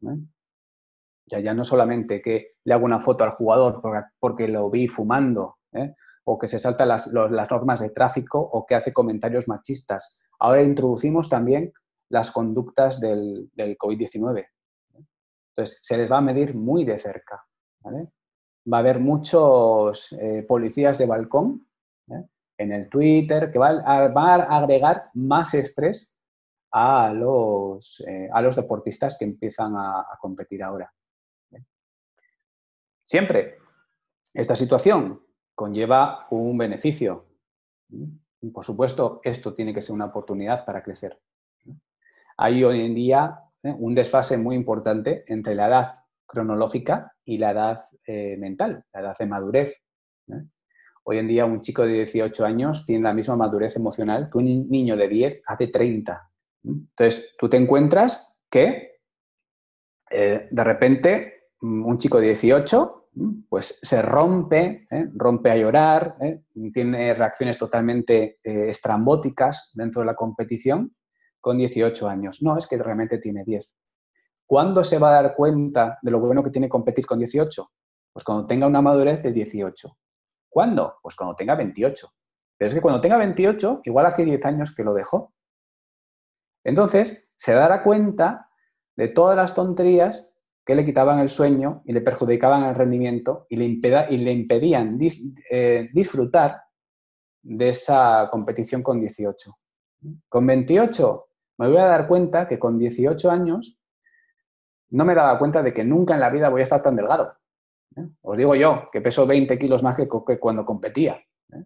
[1.26, 3.82] Ya, ya no solamente que le hago una foto al jugador
[4.20, 5.94] porque lo vi fumando, ¿eh?
[6.24, 10.22] o que se saltan las, normas de tráfico o que hace comentarios machistas.
[10.40, 11.74] Ahora introducimos también
[12.10, 14.48] las conductas del, COVID-19.
[15.50, 17.46] Entonces, se les va a medir muy de cerca.
[17.86, 21.68] Va a haber muchos eh, policías de balcón
[22.10, 22.24] ¿eh?
[22.58, 24.06] en el Twitter, que van a,
[24.56, 26.16] agregar más estrés
[26.72, 30.92] a los, eh, a los deportistas que empiezan a, competir ahora.
[33.04, 33.58] Siempre
[34.34, 35.22] esta situación
[35.56, 37.26] conlleva un beneficio.
[38.54, 41.20] por supuesto, esto tiene que ser una oportunidad para crecer.
[42.40, 43.74] Hay hoy en día ¿eh?
[43.78, 45.96] un desfase muy importante entre la edad
[46.26, 49.84] cronológica y la edad eh, mental, la edad de madurez.
[51.04, 54.70] Hoy en día un chico de 18 años tiene la misma madurez emocional que un
[54.70, 56.30] niño de 10 hace 30.
[56.64, 59.00] Entonces, tú te encuentras que
[60.12, 66.18] eh, de repente mm, un chico de 18 mm, pues se rompe, rompe a llorar,
[66.72, 70.94] tiene reacciones totalmente estrambóticas dentro de la competición
[71.40, 72.42] con 18 años.
[72.42, 73.76] No, es que realmente tiene 10.
[74.46, 77.72] ¿Cuándo se va a dar cuenta de lo bueno que tiene competir con 18?
[78.14, 79.98] Pues cuando tenga una madurez de 18.
[80.50, 81.00] ¿Cuándo?
[81.02, 82.08] Pues cuando tenga 28.
[82.58, 85.34] Pero es que cuando tenga 28, igual hace 10 años que lo dejó.
[86.64, 88.50] Entonces, se dará cuenta
[88.96, 93.56] de todas las tonterías que le quitaban el sueño y le perjudicaban el rendimiento y
[93.56, 94.98] le, impedían
[95.50, 96.62] eh, disfrutar
[97.42, 99.58] de esa competición con 18.
[100.28, 101.27] Con 28
[101.58, 103.78] me voy a dar cuenta que con 18 años
[104.90, 107.36] no me daba cuenta de que nunca en la vida voy a estar tan delgado.
[107.96, 108.08] ¿eh?
[108.22, 111.20] Os digo yo, que peso 20 kilos más que, cuando competía.
[111.52, 111.66] ¿eh?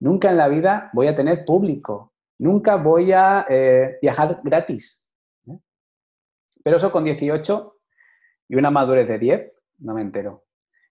[0.00, 2.14] Nunca en la vida voy a tener público.
[2.38, 5.08] Nunca voy a eh, viajar gratis.
[6.62, 7.76] Pero eso con 18
[8.48, 10.44] y una madurez de 10, no me entero.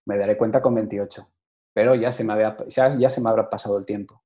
[0.06, 1.28] Me daré cuenta con 28.
[1.74, 2.36] Pero ya se me,
[2.70, 4.24] ya, se me habrá pasado el tiempo.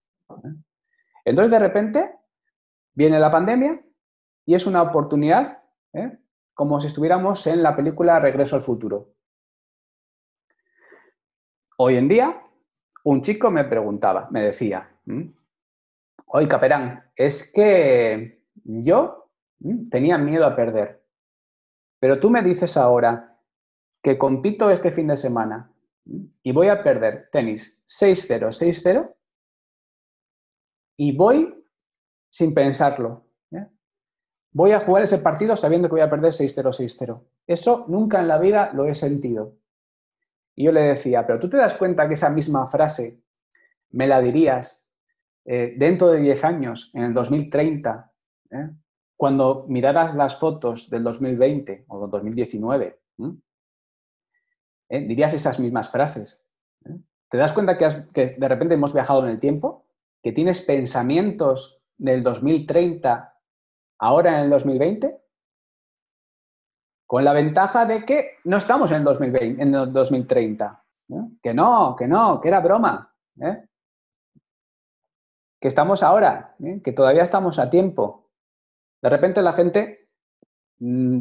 [1.25, 2.11] Entonces, de repente,
[2.93, 3.81] viene la pandemia
[4.49, 5.61] y es una oportunidad,
[6.55, 9.13] como si estuviéramos en la película Regreso al futuro.
[11.77, 12.41] Hoy en día,
[13.03, 14.89] un chico me preguntaba, me decía,
[16.25, 19.29] Hoy, Caperán, es que yo
[19.91, 21.05] tenía miedo a perder,
[21.99, 23.39] pero tú me dices ahora
[24.01, 25.71] que compito este fin de semana
[26.41, 29.15] y voy a perder tenis 6-0, 6-0
[30.97, 31.63] y voy
[32.31, 33.28] sin pensarlo.
[34.49, 34.53] ¿Eh?
[34.53, 37.21] Voy a jugar ese partido sabiendo que voy a perder 6-0, 6-0.
[37.47, 39.57] Eso nunca en la vida lo he sentido.
[40.55, 43.21] Y yo le decía, pero tú te das cuenta que esa misma frase
[43.91, 44.93] me la dirías
[45.45, 48.11] eh, dentro de 10 años, en el 2030,
[48.51, 48.69] ¿eh?
[49.15, 52.99] cuando miraras las fotos del 2020 o 2019,
[54.89, 56.45] dirías esas mismas frases.
[57.29, 59.85] ¿Te das cuenta que, que de repente hemos viajado en el tiempo?
[60.23, 63.38] ¿Que tienes pensamientos del 2030
[63.99, 65.21] ahora en el 2020?
[67.05, 70.85] Con la ventaja de que no estamos en el, 2020, en el 2030.
[71.41, 73.13] Que no, que no, que era broma.
[73.41, 73.65] ¿eh?
[75.59, 76.81] Que estamos ahora, ¿eh?
[76.83, 78.29] que todavía estamos a tiempo.
[79.01, 80.09] De repente la gente,
[80.79, 81.19] mm,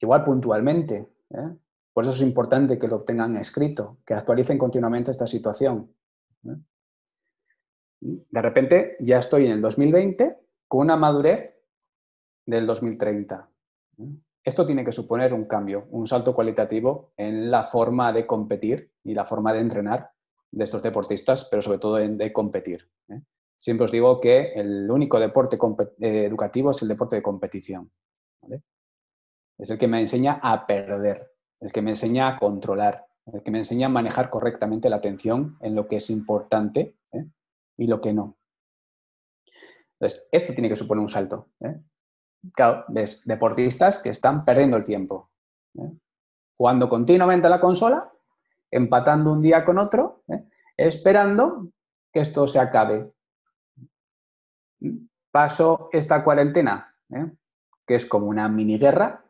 [0.00, 1.56] igual puntualmente, ¿eh?
[1.92, 5.92] por eso es importante que lo obtengan escrito, que actualicen continuamente esta situación.
[8.00, 11.53] De repente ya estoy en el 2020 con una madurez
[12.46, 13.48] del 2030.
[14.42, 19.14] Esto tiene que suponer un cambio, un salto cualitativo en la forma de competir y
[19.14, 20.10] la forma de entrenar
[20.50, 22.88] de estos deportistas, pero sobre todo de competir.
[23.08, 23.22] ¿eh?
[23.58, 25.56] Siempre os digo que el único deporte
[26.00, 27.90] eh, educativo es el deporte de competición.
[29.56, 33.50] Es el que me enseña a perder, el que me enseña a controlar, el que
[33.50, 37.26] me enseña a manejar correctamente la atención en lo que es importante ¿eh?
[37.78, 38.36] y lo que no.
[39.98, 41.48] Entonces, esto tiene que suponer un salto.
[41.60, 41.80] ¿eh?
[42.52, 45.30] Claro, ves deportistas que están perdiendo el tiempo,
[45.78, 45.90] ¿eh?
[46.56, 48.12] jugando continuamente a la consola,
[48.70, 50.44] empatando un día con otro, ¿eh?
[50.76, 51.68] esperando
[52.12, 53.12] que esto se acabe.
[55.30, 56.94] Paso esta cuarentena,
[57.86, 59.24] que es como una mini guerra,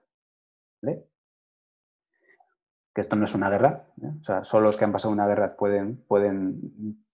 [0.82, 3.88] que esto no es una guerra,
[4.20, 7.04] o sea, solo los que han pasado una guerra pueden, pueden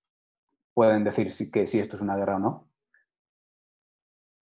[0.74, 2.69] pueden decir que si esto es una guerra o no.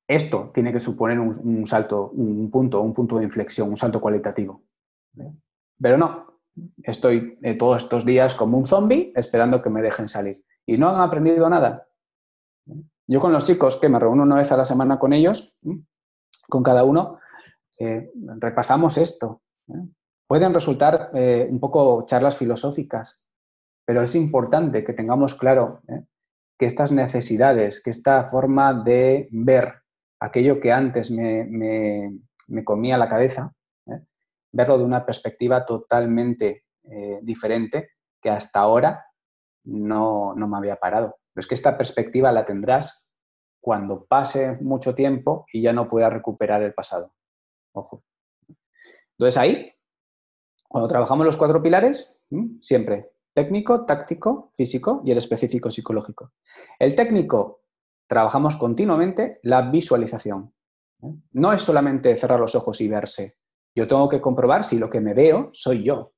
[0.09, 4.62] Esto tiene que suponer un, salto, un punto, un punto de inflexión, un salto cualitativo.
[5.79, 6.40] Pero no,
[6.83, 10.42] estoy eh, todos estos días como un zombie esperando que me dejen salir.
[10.64, 11.87] Y no han aprendido nada.
[13.07, 15.59] Yo con los chicos, que me reúno una vez a la semana con ellos,
[16.49, 17.18] con cada uno,
[17.79, 19.42] eh, repasamos esto.
[20.27, 23.29] Pueden resultar eh, un poco charlas filosóficas,
[23.85, 25.83] pero es importante que tengamos claro
[26.59, 29.83] que estas necesidades, que esta forma de ver
[30.20, 32.18] aquello que antes me,
[32.64, 33.52] comía la cabeza,
[33.87, 34.00] ¿eh?
[34.52, 39.04] verlo de una perspectiva totalmente eh, diferente que hasta ahora
[39.64, 41.18] no, me había parado.
[41.33, 43.11] Pero es que esta perspectiva la tendrás
[43.61, 47.14] cuando pase mucho tiempo y ya no puedas recuperar el pasado.
[47.72, 48.02] Ojo.
[49.12, 49.72] Entonces ahí,
[50.66, 52.22] cuando trabajamos los cuatro pilares,
[52.61, 56.33] siempre técnico, táctico, físico y el específico psicológico.
[56.76, 57.62] El técnico,
[58.09, 60.53] trabajamos continuamente la visualización.
[61.03, 61.14] ¿eh?
[61.33, 63.37] No es solamente cerrar los ojos y verse.
[63.75, 66.12] Yo tengo que comprobar si lo que me veo soy yo.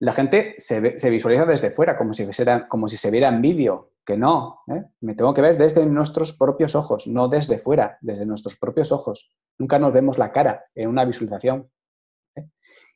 [0.00, 2.26] La gente se, visualiza desde fuera, como si,
[2.68, 4.60] como si se viera en vídeo, que no.
[4.68, 4.84] ¿eh?
[5.00, 9.34] Me tengo que ver desde nuestros propios ojos, no desde fuera, desde nuestros propios ojos.
[9.58, 11.70] Nunca nos vemos la cara en una visualización.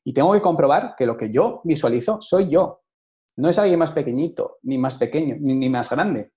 [0.05, 2.83] Y tengo que comprobar que lo que yo visualizo soy yo.
[3.37, 6.33] No es alguien más pequeñito, ni más pequeño, ni, más grande.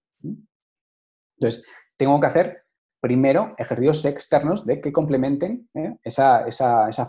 [1.38, 1.66] Entonces,
[1.98, 2.64] tengo que hacer
[3.02, 5.98] primero ejercicios externos de que complementen ¿eh?
[6.04, 6.46] esa,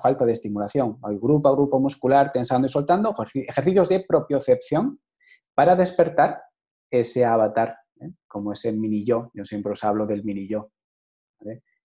[0.01, 0.98] falta de estimulación.
[1.03, 5.01] Hay grupo a grupo muscular, tensando y soltando, ejercicios de propiocepción
[5.55, 6.42] para despertar
[6.90, 8.11] ese avatar, ¿eh?
[8.27, 9.31] como ese mini yo.
[9.35, 10.70] Yo siempre os hablo del mini yo.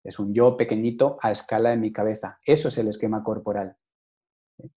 [0.02, 2.38] Es un yo pequeñito a escala de mi cabeza.
[2.46, 3.76] Eso es el esquema corporal.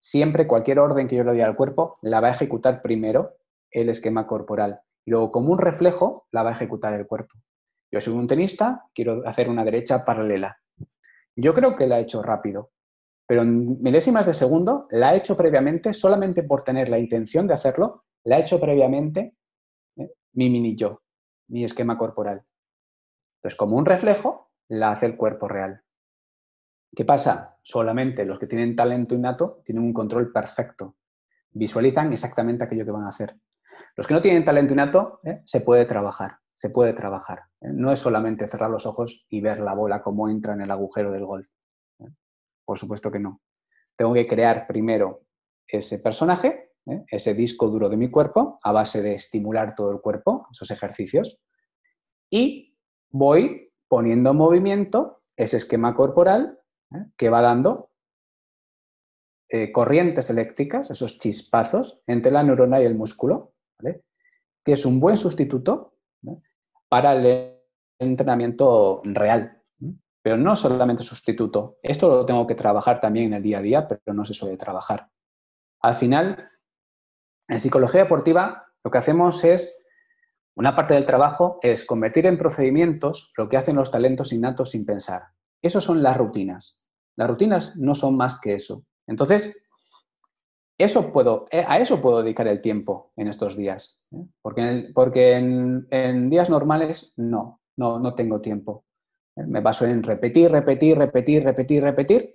[0.01, 3.37] Siempre cualquier orden que yo le doy al cuerpo la va a ejecutar primero
[3.71, 7.35] el esquema corporal y luego como un reflejo la va a ejecutar el cuerpo.
[7.91, 10.61] Yo soy un tenista, quiero hacer una derecha paralela.
[11.35, 12.73] Yo creo que la he hecho rápido,
[13.27, 17.55] pero en milésimas de segundo la he hecho previamente solamente por tener la intención de
[17.55, 19.35] hacerlo, la he hecho previamente
[19.97, 20.13] ¿eh?
[20.35, 21.01] mi mini yo,
[21.47, 22.45] mi esquema corporal.
[23.39, 25.85] Entonces, como un reflejo, la hace el cuerpo real.
[26.95, 27.57] ¿Qué pasa?
[27.63, 30.97] Solamente los que tienen talento innato tienen un control perfecto.
[31.53, 33.39] Visualizan exactamente aquello que van a hacer.
[33.99, 35.43] Los que no tienen talento innato, ¿eh?
[35.45, 37.47] se puede trabajar, se puede trabajar.
[37.61, 37.71] ¿eh?
[37.73, 41.11] No es solamente cerrar los ojos y ver la bola como entra en el agujero
[41.11, 41.49] del golf.
[41.99, 42.07] ¿eh?
[42.65, 43.43] Por supuesto que no.
[43.97, 45.23] Tengo que crear primero
[45.67, 46.75] ese personaje,
[47.09, 51.41] ese disco duro de mi cuerpo, a base de estimular todo el cuerpo, esos ejercicios.
[52.31, 52.79] y
[53.11, 56.61] voy poniendo en movimiento ese esquema corporal
[57.17, 57.91] que va dando
[59.73, 65.95] corrientes eléctricas, esos chispazos entre la neurona y el músculo, que es un buen sustituto
[66.89, 67.59] para el
[67.99, 69.63] entrenamiento real.
[70.23, 71.79] Pero no solamente sustituto.
[71.83, 74.57] Esto lo tengo que trabajar también en el día a día, pero no se suele
[74.57, 75.09] trabajar.
[75.81, 76.51] Al final,
[77.49, 79.85] en psicología deportiva, lo que hacemos es,
[80.57, 84.85] una parte del trabajo es convertir en procedimientos lo que hacen los talentos innatos sin
[84.85, 85.23] pensar.
[85.63, 86.85] Eso son las rutinas.
[87.17, 88.85] Las rutinas no son más que eso.
[89.07, 89.68] Entonces,
[90.79, 94.05] eso puedo, eh, a eso puedo dedicar el tiempo en estos días.
[94.13, 94.25] ¿eh?
[94.41, 98.85] Porque, en, porque en, días normales no, no, no tengo tiempo.
[99.37, 99.43] ¿eh?
[99.45, 102.35] Me baso en repetir, repetir, repetir, repetir, repetir,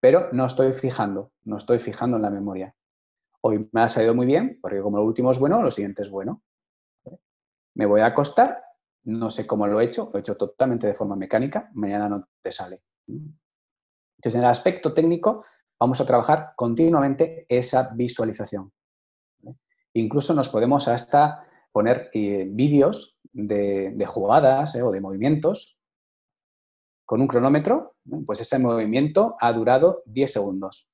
[0.00, 2.74] pero no estoy fijando, no estoy fijando en la memoria.
[3.42, 6.10] Hoy me ha salido muy bien, porque como lo último es bueno, lo siguiente es
[6.10, 6.42] bueno.
[7.74, 8.62] Me voy a acostar,
[9.04, 12.28] no sé cómo lo he hecho, lo he hecho totalmente de forma mecánica, mañana no
[12.40, 12.82] te sale.
[13.06, 15.44] Entonces, en el aspecto técnico,
[15.84, 18.72] vamos a trabajar continuamente esa visualización.
[19.92, 25.78] Incluso nos podemos hasta poner eh, vídeos de, jugadas eh, o de movimientos
[27.04, 30.88] con un cronómetro, pues ese movimiento ha durado 10 segundos.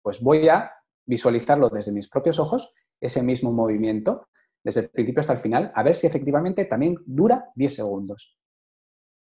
[0.00, 0.72] Pues voy a
[1.04, 4.28] visualizarlo desde mis propios ojos, ese mismo movimiento,
[4.64, 8.38] desde el principio hasta el final, a ver si efectivamente también dura 10 segundos.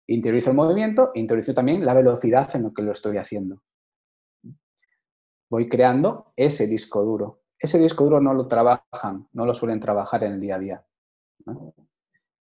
[0.07, 3.61] Interiorizo el movimiento interiorizo también la velocidad en lo que lo estoy haciendo
[5.49, 7.41] voy creando ese disco duro.
[7.59, 10.85] Ese disco duro no lo trabajan, no lo suelen trabajar en el día a día.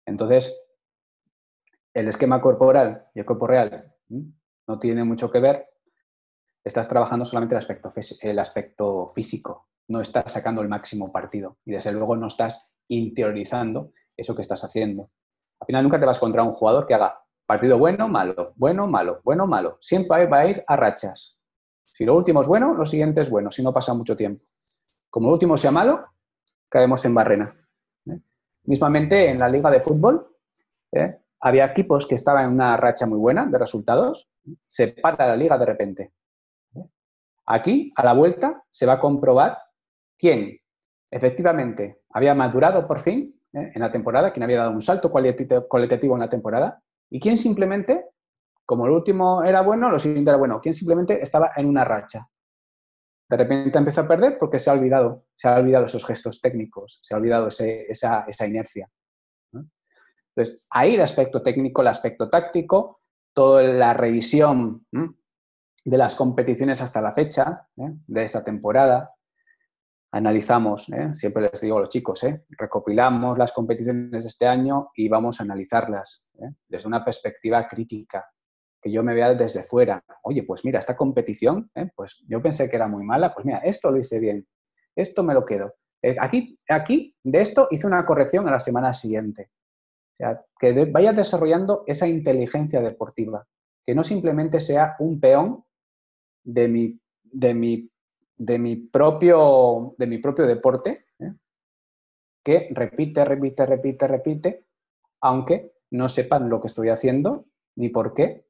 [0.06, 0.68] Entonces,
[1.94, 3.94] el esquema corporal y el cuerpo real
[4.66, 5.68] no tiene mucho que ver.
[6.64, 7.90] Estás trabajando solamente el aspecto,
[8.22, 13.92] el aspecto físico, no estás sacando el máximo partido y desde luego no estás interiorizando
[14.16, 15.10] eso que estás haciendo.
[15.60, 18.86] Al final nunca te vas a encontrar un jugador que haga partido bueno, malo, bueno,
[18.86, 19.78] malo, bueno, malo.
[19.80, 21.41] Siempre va a ir a rachas.
[21.92, 24.42] Si lo último es bueno, lo siguiente es bueno, si no pasa mucho tiempo.
[25.10, 26.06] Como lo último sea malo,
[26.68, 27.54] caemos en barrena.
[28.06, 28.18] ¿eh?
[28.64, 30.26] Mismamente en la liga de fútbol,
[30.90, 31.18] ¿eh?
[31.40, 35.58] había equipos que estaban en una racha muy buena de resultados, se para la liga
[35.58, 36.12] de repente.
[36.74, 36.88] ¿eh?
[37.46, 39.58] Aquí, a la vuelta, se va a comprobar
[40.16, 40.58] quién
[41.10, 46.20] efectivamente había madurado por fin en la temporada, quién había dado un salto cualitativo en
[46.20, 48.11] la temporada y quién simplemente
[48.72, 50.58] como el último era bueno, lo siguiente era bueno.
[50.58, 52.26] ¿Quién simplemente estaba en una racha?
[53.28, 56.98] De repente empezó a perder porque se ha olvidado, se ha olvidado esos gestos técnicos,
[57.02, 58.88] se ha olvidado esa, inercia.
[59.52, 63.02] Entonces, ahí el aspecto técnico, el aspecto táctico,
[63.34, 67.92] toda la revisión de las competiciones hasta la fecha ¿eh?
[68.06, 69.12] de esta temporada,
[70.12, 71.10] analizamos, ¿eh?
[71.14, 72.46] siempre les digo a los chicos, ¿eh?
[72.50, 76.30] recopilamos las competiciones de este año y vamos a analizarlas
[76.68, 78.31] desde una perspectiva crítica,
[78.82, 80.04] que yo me vea desde fuera.
[80.24, 81.88] Oye, pues mira, esta competición, ¿eh?
[81.94, 84.46] pues yo pensé que era muy mala, pues mira, esto lo hice bien,
[84.96, 85.76] esto me lo quedo.
[86.02, 89.50] Eh, aquí, aquí, de esto hice una corrección a la semana siguiente.
[90.14, 93.46] O sea, que vaya desarrollando esa inteligencia deportiva,
[93.84, 95.64] que no simplemente sea un peón
[96.42, 97.90] de mi, de mi,
[98.36, 101.32] de mi, propio, de mi propio deporte, ¿eh?
[102.42, 104.66] que repite, repite, repite, repite,
[105.20, 108.44] aunque no sepan lo que estoy haciendo ni por qué,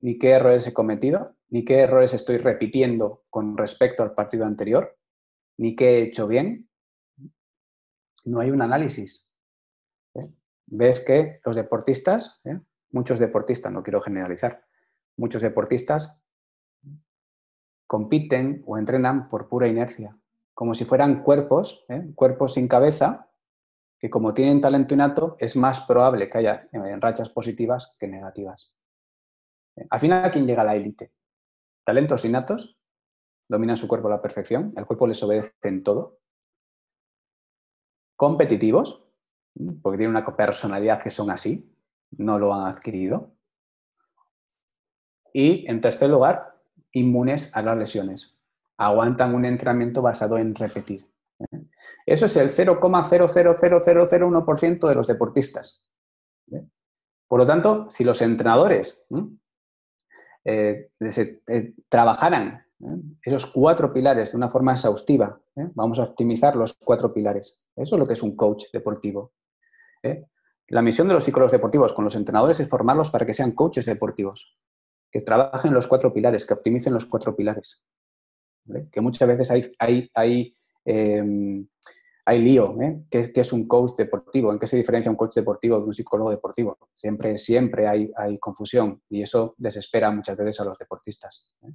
[0.00, 4.96] ni qué errores he cometido, ni qué errores estoy repitiendo con respecto al partido anterior,
[5.58, 6.68] ni qué he hecho bien.
[8.24, 9.32] No hay un análisis.
[10.14, 10.28] ¿eh?
[10.66, 12.60] Ves que los deportistas, ¿eh?
[12.90, 14.64] muchos deportistas, no quiero generalizar,
[15.16, 16.24] muchos deportistas
[17.86, 20.16] compiten o entrenan por pura inercia,
[20.54, 22.12] como si fueran cuerpos, ¿eh?
[22.14, 23.28] cuerpos sin cabeza,
[23.98, 26.68] que como tienen talento innato, es más probable que haya
[27.00, 28.79] rachas positivas que negativas.
[29.88, 31.12] Al final, ¿quién llega a la élite?
[31.84, 32.78] Talentos innatos,
[33.48, 36.18] dominan su cuerpo a la perfección, el cuerpo les obedece en todo.
[38.16, 39.04] Competitivos,
[39.82, 41.74] porque tienen una personalidad que son así,
[42.12, 43.32] no lo han adquirido.
[45.32, 46.60] Y en tercer lugar,
[46.92, 48.38] inmunes a las lesiones.
[48.76, 51.10] Aguantan un entrenamiento basado en repetir.
[52.06, 55.90] Eso es el 0,00001% de los deportistas.
[57.28, 59.06] Por lo tanto, si los entrenadores
[60.44, 63.02] eh, eh, trabajaran ¿eh?
[63.22, 65.40] esos cuatro pilares de una forma exhaustiva.
[65.74, 67.64] Vamos a optimizar los cuatro pilares.
[67.76, 69.32] Eso es lo que es un coach deportivo.
[70.68, 73.84] La misión de los psicólogos deportivos con los entrenadores es formarlos para que sean coaches
[73.84, 74.56] deportivos,
[75.10, 77.84] que trabajen los cuatro pilares, que optimicen los cuatro pilares.
[78.90, 81.66] Que muchas veces hay, hay, hay, em,
[82.24, 82.76] hay lío.
[82.80, 83.04] ¿eh?
[83.10, 84.52] ¿Qué, es un coach deportivo?
[84.52, 86.78] ¿En qué se diferencia un coach deportivo de un psicólogo deportivo?
[86.94, 91.54] Siempre, siempre hay, confusión y eso desespera muchas veces a los deportistas.
[91.62, 91.72] ¿eh?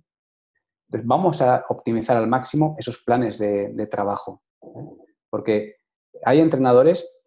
[0.88, 4.86] Entonces, vamos a optimizar al máximo esos planes de, trabajo, ¿eh?
[5.30, 5.78] porque
[6.24, 7.20] hay entrenadores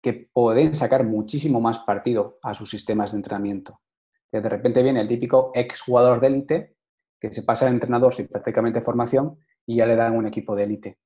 [0.00, 3.80] que pueden sacar muchísimo más partido a sus sistemas de entrenamiento.
[4.30, 6.76] Que de repente viene el típico ex jugador de élite
[7.20, 10.64] que se pasa de entrenador sin prácticamente formación y ya le dan un equipo de
[10.64, 10.98] élite.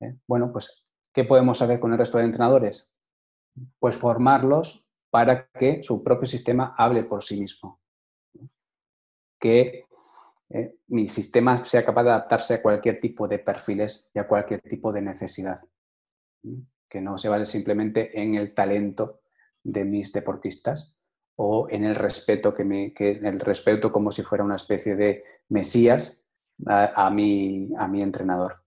[0.00, 0.16] ¿Eh?
[0.26, 2.92] Bueno, pues, ¿qué podemos hacer con el resto de entrenadores?
[3.78, 7.80] Pues formarlos para que su propio sistema hable por sí mismo.
[9.38, 9.86] Que
[10.50, 10.76] ¿eh?
[10.88, 14.92] mi sistema sea capaz de adaptarse a cualquier tipo de perfiles y a cualquier tipo
[14.92, 15.60] de necesidad.
[16.88, 19.20] Que no se vale simplemente en el talento
[19.62, 21.02] de mis deportistas
[21.36, 26.28] o en el respeto, que me, el respeto como si fuera una especie de mesías
[26.66, 28.64] a, mi, a mi entrenador.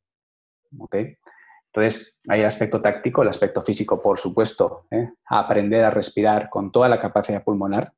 [0.72, 5.10] Entonces, hay el aspecto táctico, el aspecto físico, por supuesto, ¿eh?
[5.26, 7.94] aprender a respirar con toda la capacidad pulmonar.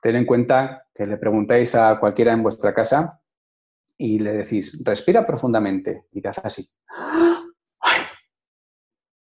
[0.00, 3.20] Ten en cuenta que le preguntáis a cualquiera en vuestra casa
[3.98, 6.68] y le decís, respira profundamente, y te hace así.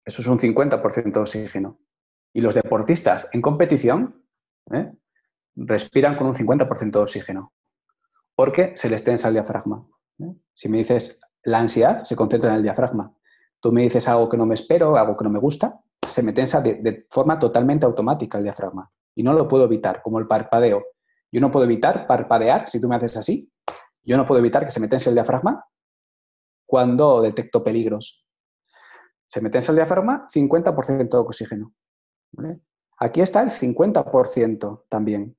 [0.05, 1.81] Eso es un 50% de oxígeno.
[2.35, 4.27] Y los deportistas en competición
[4.73, 4.93] ¿eh?
[5.55, 7.53] respiran con un 50% de oxígeno,
[8.35, 9.87] porque se les tensa el diafragma.
[10.19, 10.35] ¿eh?
[10.53, 13.15] Si me dices, la ansiedad se concentra en el diafragma.
[13.61, 16.33] Tú me dices algo que no me espero, algo que no me gusta, se me
[16.33, 18.91] tensa de, forma totalmente automática el diafragma.
[19.15, 20.85] Y no lo puedo evitar, como el parpadeo.
[21.31, 23.51] Yo no puedo evitar parpadear si tú me haces así.
[24.03, 25.65] Yo no puedo evitar que se me tense el diafragma
[26.67, 28.27] cuando detecto peligros.
[29.27, 31.75] Se me tensa el diafragma, 50% de oxígeno.
[32.99, 35.37] Aquí está el 50% también.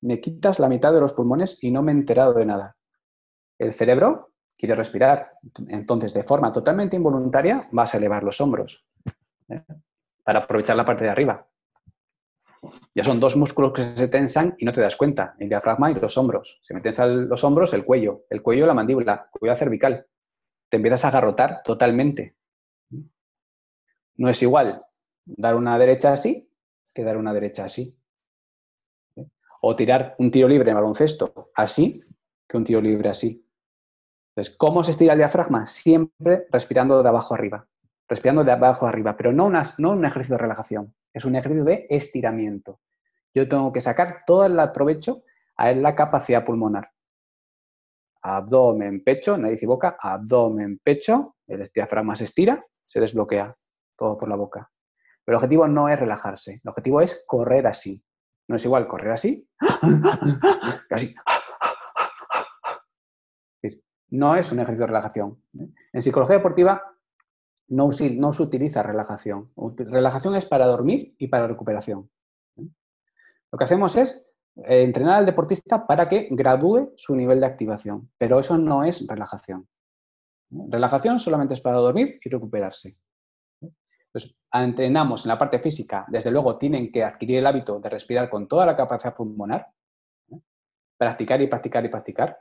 [0.00, 2.76] Me quitas la mitad de los pulmones y no me he enterado de nada.
[3.58, 5.32] El cerebro quiere respirar.
[5.68, 8.86] Entonces, de forma totalmente involuntaria, vas a elevar los hombros
[9.48, 9.62] ¿eh?
[10.24, 11.46] para aprovechar la parte de arriba.
[12.94, 15.94] Ya son dos músculos que se tensan y no te das cuenta, el diafragma y
[15.94, 16.58] los hombros.
[16.62, 20.06] Se me tensan los hombros, el cuello, el cuello, la mandíbula, el cuello cervical.
[20.68, 22.36] Te empiezas a agarrotar totalmente.
[24.16, 24.82] No es igual
[25.24, 26.50] dar una derecha así
[26.94, 27.96] que dar una derecha así.
[29.16, 29.26] ¿eh?
[29.60, 32.00] O tirar un tiro libre en baloncesto así
[32.48, 33.45] que un tiro libre así.
[34.36, 35.66] Entonces, ¿cómo se estira el diafragma?
[35.66, 37.66] Siempre respirando de abajo arriba.
[38.06, 41.86] Respirando de abajo arriba, pero no, no un ejercicio de relajación, es un ejercicio de
[41.88, 42.80] estiramiento.
[43.34, 45.22] Yo tengo que sacar todo el provecho
[45.56, 46.90] a la capacidad pulmonar.
[48.20, 53.54] Abdomen, pecho, nariz y boca, abdomen, pecho, el diafragma se estira, se desbloquea
[53.96, 54.70] todo por la boca.
[55.24, 58.04] Pero el objetivo no es relajarse, el objetivo es correr así.
[58.48, 59.48] No es igual correr así,
[60.88, 61.14] casi
[64.10, 65.42] no es un ejercicio de relajación.
[65.58, 65.68] ¿eh?
[65.92, 66.82] En psicología deportiva
[67.68, 69.50] no, se utiliza relajación.
[69.76, 72.10] Relajación es para dormir y para recuperación.
[72.56, 72.68] ¿eh?
[73.50, 78.10] Lo que hacemos es eh, entrenar al deportista para que gradúe su nivel de activación,
[78.18, 79.68] pero eso no es relajación.
[80.50, 82.96] Relajación solamente es para dormir y recuperarse.
[83.60, 88.30] Entonces, entrenamos en la parte física, desde luego tienen que adquirir el hábito de respirar
[88.30, 89.66] con toda la capacidad pulmonar,
[90.96, 92.38] practicar y practicar y practicar.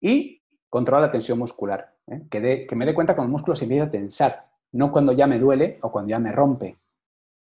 [0.00, 0.43] Y
[0.74, 1.94] controla la tensión muscular.
[2.08, 2.26] ¿eh?
[2.28, 5.38] Que, me dé cuenta cuando el músculo se empieza a tensar, no cuando ya me
[5.38, 6.80] duele o cuando ya me rompe.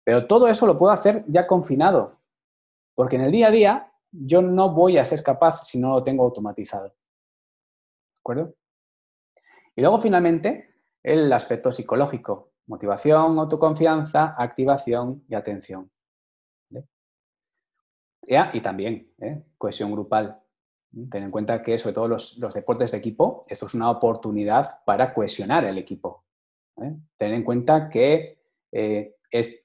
[0.04, 2.20] Pero todo eso lo puedo hacer ya confinado,
[2.94, 6.04] porque en el día a día yo no voy a ser capaz si no lo
[6.04, 6.90] tengo automatizado.
[6.90, 8.54] ¿De acuerdo?
[9.74, 15.90] Y luego finalmente el aspecto psicológico, motivación, autoconfianza, activación y atención.
[18.22, 19.42] Y también ¿eh?
[19.58, 20.40] cohesión grupal.
[20.90, 25.12] Ten en cuenta que, sobre todo los, deportes de equipo, esto es una oportunidad para
[25.12, 26.24] cohesionar el equipo.
[26.82, 26.96] ¿eh?
[27.18, 29.16] En cuenta que eh,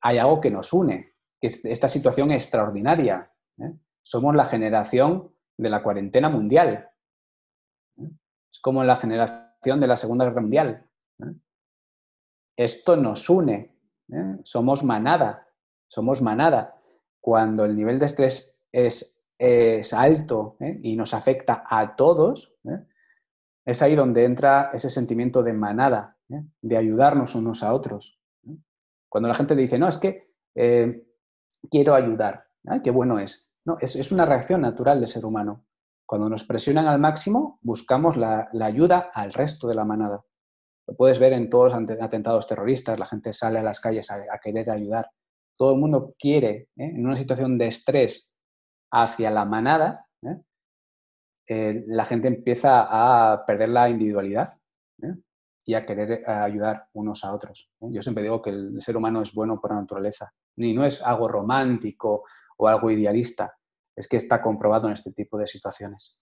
[0.01, 3.31] hay algo que nos une, que es esta situación extraordinaria.
[3.57, 3.73] ¿eh?
[4.01, 6.89] Somos la generación de la cuarentena mundial.
[8.51, 10.85] Es como la generación de la Segunda Guerra Mundial.
[12.57, 13.77] Esto nos une.
[14.43, 15.47] Somos manada.
[15.87, 16.79] Somos manada.
[17.21, 20.79] Cuando el nivel de estrés es es alto ¿eh?
[20.83, 22.85] y nos afecta a todos, ¿eh?
[23.65, 26.43] es ahí donde entra ese sentimiento de manada, ¿eh?
[26.61, 28.19] de ayudarnos unos a otros.
[29.09, 30.33] Cuando la gente dice, no, es que
[31.69, 32.47] quiero ayudar,
[32.83, 33.53] qué bueno es.
[33.63, 34.11] No, es.
[34.11, 35.65] una reacción natural del ser humano.
[36.05, 40.25] Cuando nos presionan al máximo, buscamos la, ayuda al resto de la manada.
[40.87, 44.39] Lo puedes ver en todos los atentados terroristas, la gente sale a las calles a
[44.39, 45.11] querer ayudar.
[45.55, 48.32] Todo el mundo quiere, en una situación de estrés,
[48.93, 50.37] hacia la manada, ¿eh?
[51.47, 54.57] Eh, la gente empieza a perder la individualidad.
[55.01, 55.15] ¿eh?
[55.65, 57.71] y a querer ayudar unos a otros.
[57.79, 61.27] Yo siempre digo que el ser humano es bueno por naturaleza, ni no es algo
[61.27, 62.23] romántico
[62.57, 63.55] o algo idealista,
[63.95, 66.21] es que está comprobado en este tipo de situaciones.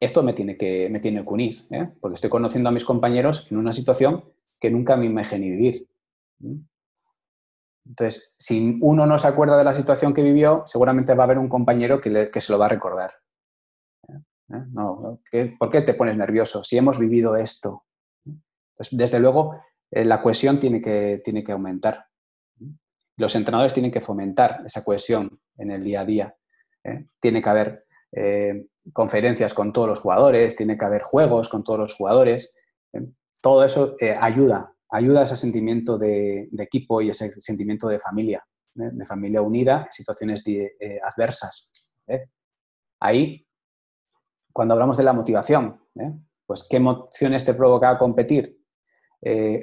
[0.00, 1.68] Esto me tiene que, me tiene que unir,
[2.00, 4.24] porque estoy conociendo a mis compañeros en una situación
[4.58, 5.88] que nunca me imaginé vivir.
[7.86, 11.38] Entonces, si uno no se acuerda de la situación que vivió, seguramente va a haber
[11.38, 13.12] un compañero que, se lo va a recordar.
[14.08, 14.64] ¿Eh?
[14.72, 15.20] No,
[15.58, 16.64] ¿Por qué te pones nervioso?
[16.64, 17.84] Si hemos vivido esto.
[18.90, 19.60] desde luego,
[19.90, 22.06] eh, la cohesión tiene que, aumentar.
[23.16, 26.36] Los entrenadores tienen que fomentar esa cohesión en el día a día.
[27.20, 27.86] Tiene que haber
[28.92, 32.56] conferencias con todos los jugadores, tiene que haber juegos con todos los jugadores.
[32.92, 33.06] ¿eh?
[33.40, 38.44] Todo eso eh, ayuda, ayuda a ese sentimiento de, equipo y ese sentimiento de familia,
[38.76, 38.90] ¿eh?
[38.92, 40.44] de familia unida en situaciones
[41.02, 41.72] adversas.
[43.00, 43.46] Ahí,
[44.52, 45.80] cuando hablamos de la motivación,
[46.46, 48.58] pues qué emociones te provoca competir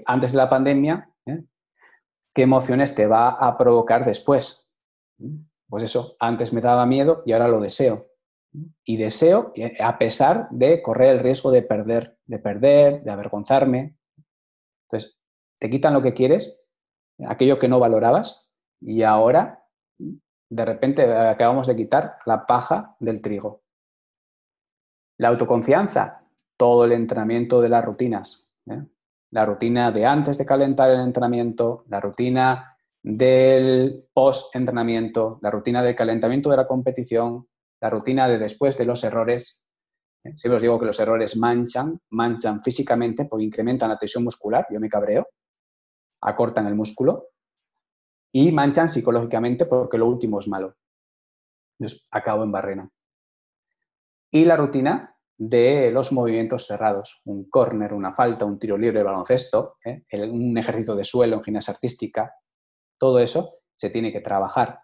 [0.06, 1.10] antes de la pandemia,
[2.34, 4.76] qué emociones te va a provocar después.
[5.68, 8.14] Pues eso, antes me daba miedo y ahora lo deseo
[8.84, 13.96] y deseo, eh, a pesar de correr el riesgo de perder, de perder, de avergonzarme.
[14.94, 15.20] Entonces,
[15.60, 16.64] te quitan lo que quieres,
[17.28, 19.64] aquello que no valorabas, y ahora,
[19.98, 23.64] de repente, acabamos de quitar la paja del trigo.
[25.18, 26.20] La autoconfianza,
[26.58, 28.52] todo el entrenamiento de las rutinas.
[28.70, 28.84] ¿eh?
[29.32, 35.96] La rutina de antes de calentar el entrenamiento, la rutina del post-entrenamiento, la rutina del
[35.96, 37.48] calentamiento de la competición,
[37.82, 39.63] la rutina de después de los errores.
[40.24, 40.32] ¿Eh?
[40.36, 44.80] Siempre os digo que los errores manchan, manchan físicamente porque incrementan la tensión muscular, yo
[44.80, 45.28] me cabreo,
[46.22, 47.30] acortan el músculo,
[48.32, 50.76] y manchan psicológicamente porque lo último es malo.
[51.78, 52.90] Entonces, acabo en barrena.
[54.32, 59.04] Y la rutina de los movimientos cerrados, un córner, una falta, un tiro libre de
[59.04, 60.04] baloncesto, ¿eh?
[60.32, 62.34] un ejercicio de suelo en gimnasia artística,
[62.98, 64.80] todo eso se tiene que trabajar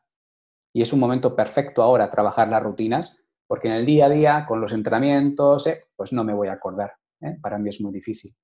[0.74, 4.46] y es un momento perfecto ahora trabajar las rutinas, porque en el día a día,
[4.48, 6.94] con los entrenamientos, eh, pues no me voy a acordar.
[7.20, 7.36] ¿eh?
[7.42, 8.36] Para mí es muy difícil.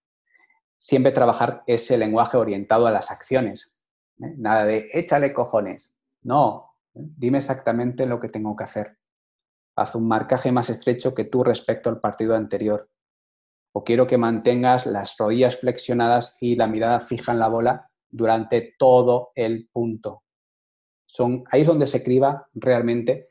[0.78, 3.84] Siempre trabajar ese lenguaje orientado a las acciones.
[4.22, 4.34] ¿eh?
[4.38, 5.96] Nada de échale cojones.
[6.24, 8.98] No, dime exactamente lo que tengo que hacer.
[9.76, 12.90] Haz un marcaje más estrecho que tú respecto al partido anterior.
[13.74, 18.74] O quiero que mantengas las rodillas flexionadas y la mirada fija en la bola durante
[18.80, 20.24] todo el punto
[21.52, 23.30] ahí es donde se criba realmente.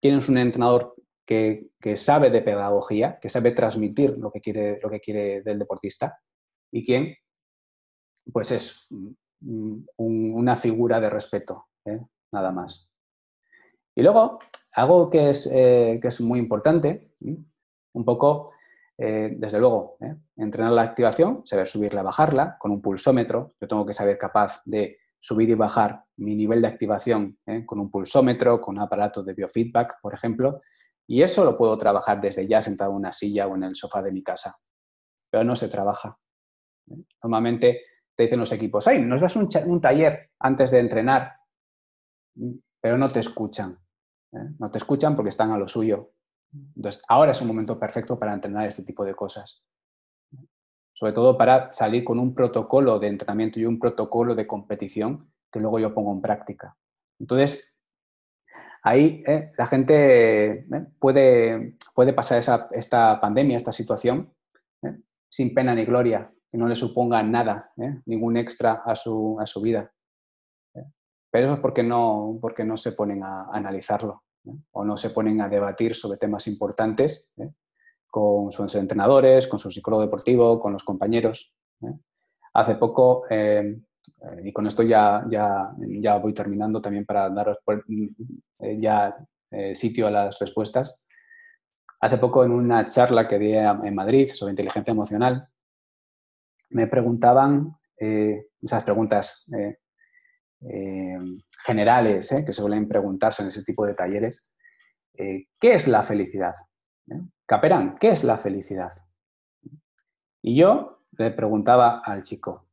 [0.00, 0.94] Tienes un entrenador
[1.30, 6.18] que, sabe de pedagogía, que sabe transmitir lo que quiere, lo que quiere del deportista
[6.72, 7.14] y quien
[8.32, 8.88] pues es
[9.96, 12.00] una figura de respeto, ¿eh?
[12.32, 12.92] nada más.
[13.94, 14.40] Y luego,
[14.72, 18.50] algo que es, eh, que es muy importante, un poco,
[18.98, 19.98] eh, desde luego,
[20.36, 23.52] entrenar la activación, saber subirla, bajarla, con un pulsómetro.
[23.60, 27.64] Yo tengo que saber capaz de subir y bajar mi nivel de activación ¿eh?
[27.64, 30.60] con un pulsómetro, con un aparato de biofeedback, por ejemplo,
[31.10, 34.00] y eso lo puedo trabajar desde ya sentado en una silla o en el sofá
[34.00, 34.54] de mi casa,
[35.28, 36.16] pero no se trabaja.
[36.88, 37.02] ¿eh?
[37.20, 37.82] Normalmente
[38.14, 41.32] te dicen los equipos, ay, nos das un, taller antes de entrenar,
[42.80, 43.76] pero no te escuchan.
[44.32, 44.54] ¿eh?
[44.60, 46.12] No te escuchan porque están a lo suyo.
[46.76, 49.64] Entonces, ahora es un momento perfecto para entrenar este tipo de cosas
[50.92, 55.58] sobre todo para salir con un protocolo de entrenamiento y un protocolo de competición que
[55.58, 56.76] luego yo pongo en práctica.
[57.18, 57.79] Entonces,
[58.82, 60.66] ahí eh, la gente eh,
[60.98, 64.32] puede, puede pasar esta pandemia, esta situación,
[64.82, 64.96] eh,
[65.28, 67.72] sin pena ni gloria, que no le suponga nada,
[68.06, 69.92] ningún extra a su, a su vida.
[71.32, 74.24] Pero eso es porque no, porque no se ponen a, analizarlo
[74.72, 77.32] o no se ponen a debatir sobre temas importantes
[78.10, 81.54] con sus entrenadores, con su psicólogo deportivo, con los compañeros.
[81.82, 81.92] ¿eh?
[82.52, 83.80] Hace poco, eh,
[84.22, 87.58] eh, y con esto ya, ya, ya, voy terminando también para daros
[88.78, 89.16] ya
[89.74, 91.06] sitio a las respuestas.
[92.00, 95.48] Hace poco en una charla que di en Madrid sobre inteligencia emocional,
[96.70, 99.50] me preguntaban esas preguntas
[101.64, 104.54] generales que se suelen preguntarse en ese tipo de talleres.
[105.12, 106.54] ¿Qué es la felicidad?
[107.44, 108.92] Caperán, ¿qué es la felicidad?
[110.42, 112.69] Y yo le preguntaba al chico,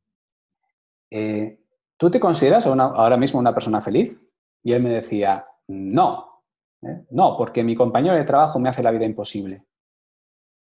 [1.10, 1.60] eh,
[1.96, 4.20] ¿tú te consideras ahora mismo una persona feliz?
[4.62, 6.42] Y él me decía, no,
[6.82, 7.06] ¿eh?
[7.10, 9.64] no, porque mi compañero de trabajo me hace la vida imposible.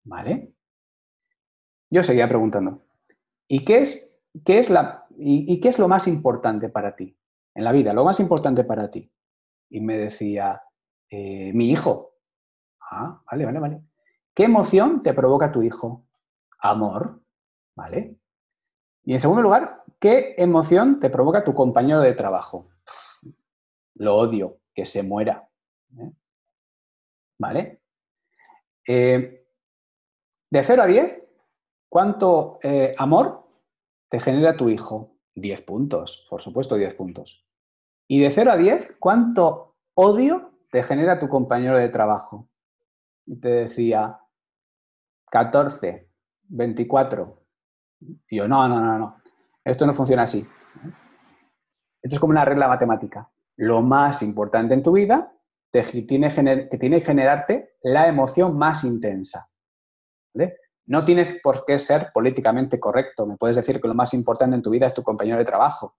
[0.05, 0.55] ¿Vale?
[1.91, 2.85] Yo seguía preguntando,
[3.49, 7.17] ¿y qué es, qué es, la, y, qué es lo más importante para ti
[7.55, 7.93] en la vida?
[7.93, 9.13] Lo más importante para ti.
[9.69, 10.63] Y me decía,
[11.11, 12.15] eh, mi hijo.
[12.81, 13.83] Ah, vale, vale, vale.
[14.35, 16.07] ¿Qué emoción te provoca tu hijo?
[16.61, 17.23] Amor,
[17.77, 18.17] ¿vale?
[19.05, 22.71] Y en segundo lugar, ¿qué emoción te provoca tu compañero de trabajo?
[23.95, 25.49] Lo odio, que se muera.
[25.99, 26.13] ¿eh?
[27.39, 27.83] ¿Vale?
[28.87, 29.47] Eh,
[30.51, 31.23] de 0 a 10,
[31.89, 33.47] ¿cuánto eh, amor
[34.09, 35.17] te genera tu hijo?
[35.35, 37.47] 10 puntos, por supuesto 10 puntos.
[38.09, 42.49] Y de 0 a 10, ¿cuánto odio te genera tu compañero de trabajo?
[43.27, 44.21] Y te decía
[45.31, 46.11] 14,
[46.49, 47.40] 24.
[48.01, 49.17] Y yo, no, no, no, no.
[49.65, 50.47] Esto no funciona así.
[52.03, 53.31] Esto es como una regla matemática.
[53.57, 55.33] Lo más importante en tu vida
[55.71, 59.47] te tiene, que generarte la emoción más intensa.
[60.87, 63.27] No tienes por qué ser políticamente correcto.
[63.27, 65.97] Me puedes decir que lo más importante en tu vida es tu compañero de trabajo,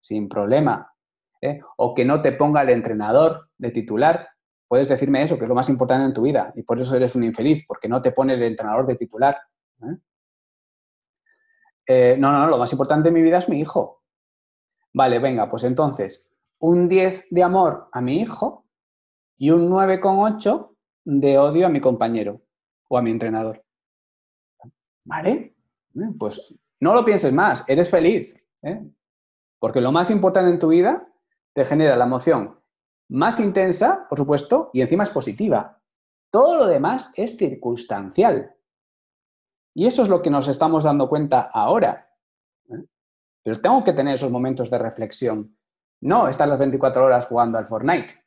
[0.00, 0.92] sin problema.
[1.40, 1.60] ¿eh?
[1.76, 4.28] O que no te ponga el entrenador de titular.
[4.66, 7.14] Puedes decirme eso, que es lo más importante en tu vida, y por eso eres
[7.14, 9.38] un infeliz, porque no te pone el entrenador de titular.
[9.82, 9.96] ¿eh?
[11.86, 14.02] Eh, no, no, no, lo más importante en mi vida es mi hijo.
[14.92, 18.66] Vale, venga, pues entonces, un 10 de amor a mi hijo
[19.36, 22.42] y un 9,8 de odio a mi compañero
[22.88, 23.64] o a mi entrenador.
[25.04, 25.56] ¿Vale?
[25.94, 28.34] Eh, pues no lo pienses más, eres feliz.
[28.62, 28.86] ¿eh?
[29.58, 31.08] Porque lo más importante en tu vida
[31.52, 32.62] te genera la emoción
[33.12, 35.78] más intensa, por supuesto, y encima es positiva.
[36.30, 38.54] Todo lo demás es circunstancial.
[39.74, 42.10] Y eso es lo que nos estamos dando cuenta ahora.
[42.68, 42.84] ¿eh?
[43.42, 45.56] Pero tengo que tener esos momentos de reflexión.
[46.02, 48.22] No estar las 24 horas jugando al Fortnite.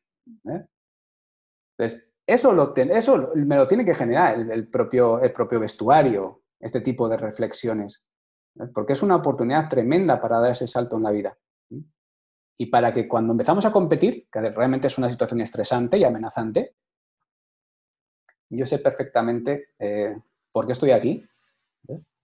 [1.78, 2.74] Entonces, eso, lo,
[3.36, 5.20] me lo tiene que generar el, propio,
[5.60, 8.08] vestuario, este tipo de reflexiones,
[8.74, 11.38] porque es una oportunidad tremenda para dar ese salto en la vida.
[12.58, 16.76] Y para que cuando empezamos a competir, que realmente es una situación estresante y amenazante,
[18.50, 20.18] yo sé perfectamente eh,
[20.52, 21.28] por qué estoy aquí,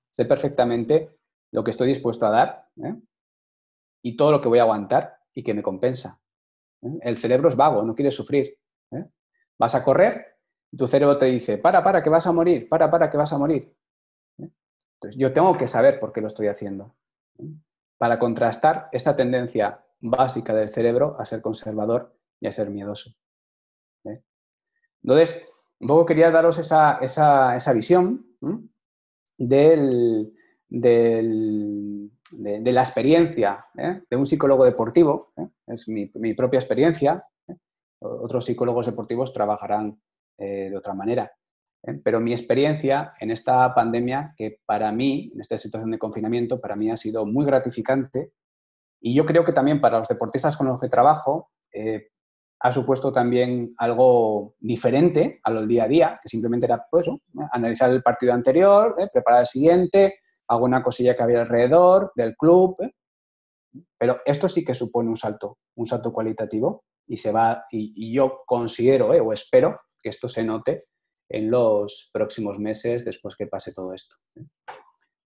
[0.10, 1.18] sé perfectamente
[1.52, 2.96] lo que estoy dispuesto a dar ¿eh?
[4.04, 6.22] y todo lo que voy a aguantar y que me compensa.
[6.82, 7.00] ¿eh?
[7.02, 8.58] El cerebro es vago, no quiere sufrir.
[9.58, 10.38] Vas a correr,
[10.76, 13.38] tu cerebro te dice, para, para, que vas a morir, para, para, que vas a
[13.38, 13.76] morir.
[14.38, 16.96] Entonces, yo tengo que saber por qué lo estoy haciendo.
[17.98, 23.12] Para contrastar esta tendencia básica del cerebro a ser conservador y a ser miedoso.
[25.04, 25.48] Entonces,
[25.80, 28.26] un poco quería daros esa, visión
[29.48, 31.10] de,
[32.72, 34.02] la experiencia ¿eh?
[34.10, 35.48] de un psicólogo deportivo, ¿eh?
[35.68, 37.26] es mi, propia experiencia,
[38.00, 40.02] otros psicólogos deportivos trabajarán
[40.38, 41.32] eh, de otra manera.
[41.84, 42.00] ¿eh?
[42.04, 46.76] Pero mi experiencia en esta pandemia, que para mí, en esta situación de confinamiento, para
[46.76, 48.32] mí ha sido muy gratificante
[49.00, 52.10] y yo creo que también para los deportistas con los que trabajo eh,
[52.64, 57.10] ha supuesto también algo diferente a lo del día a día, que simplemente era pues,
[57.52, 62.78] analizar el partido anterior, preparar el siguiente, alguna cosilla que había alrededor del club.
[63.98, 68.44] Pero esto sí que supone un salto, un salto cualitativo y se va, y, yo
[68.46, 70.86] considero eh, o espero que esto se note
[71.30, 74.16] en los próximos meses después que pase todo esto.
[74.36, 74.46] ¿eh?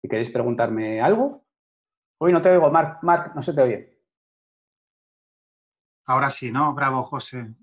[0.03, 1.45] ¿Y queréis preguntarme algo?
[2.19, 3.92] Uy, no te oigo, Marc, Marc, no se te oye.
[6.13, 6.75] Ahora sí, ¿no?
[6.75, 7.55] Bravo, José.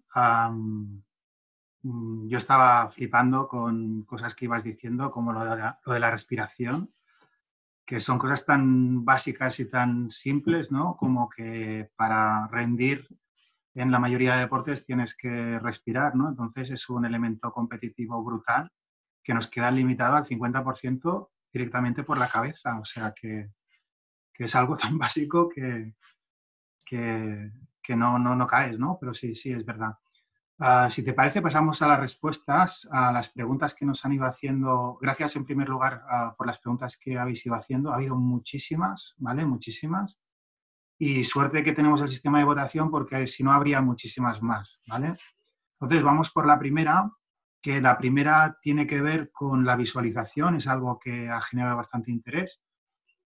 [1.83, 6.91] Mm, yo estaba flipando con cosas que ibas diciendo, como lo de la respiración,
[7.85, 10.97] que son cosas tan básicas y tan simples, ¿no?
[10.97, 13.07] Como que para rendir
[13.75, 16.29] en la mayoría de deportes tienes que respirar, ¿no?
[16.29, 18.71] Entonces es un elemento competitivo brutal
[19.23, 22.79] que nos queda limitado al 50% directamente por la cabeza.
[22.79, 23.51] O sea que,
[24.33, 25.93] es algo tan básico que,
[26.83, 27.51] que,
[27.95, 28.97] no, no, caes, ¿no?
[28.99, 29.97] Pero sí, sí, es verdad.
[30.59, 34.25] Ah, si te parece, pasamos a las respuestas, a las preguntas que nos han ido
[34.25, 34.97] haciendo.
[35.01, 37.91] Gracias en primer lugar ah, por las preguntas que habéis ido haciendo.
[37.91, 39.45] Ha habido muchísimas, ¿vale?
[39.45, 40.19] Muchísimas
[40.99, 45.15] y suerte que tenemos el sistema de votación porque si no habría muchísimas más, ¿vale?
[45.79, 47.09] Entonces vamos por la primera,
[47.61, 52.11] que la primera tiene que ver con la visualización, es algo que ha generado bastante
[52.11, 52.61] interés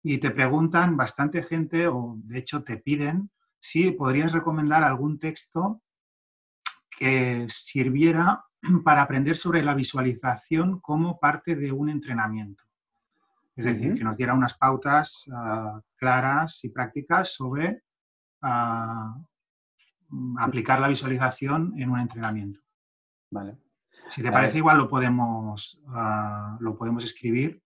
[0.01, 3.30] y te preguntan bastante gente o de hecho te piden
[3.60, 5.82] si podrías recomendar algún texto
[6.97, 8.43] que sirviera
[8.84, 12.64] para aprender sobre la visualización como parte de un entrenamiento.
[13.55, 17.84] Es decir, que nos diera unas pautas ah, claras y prácticas sobre
[18.41, 19.14] ah,
[20.38, 22.62] aplicar la visualización en un entrenamiento.
[23.30, 23.57] Vale.
[24.07, 27.62] Si te parece, igual lo podemos, ah, lo podemos escribir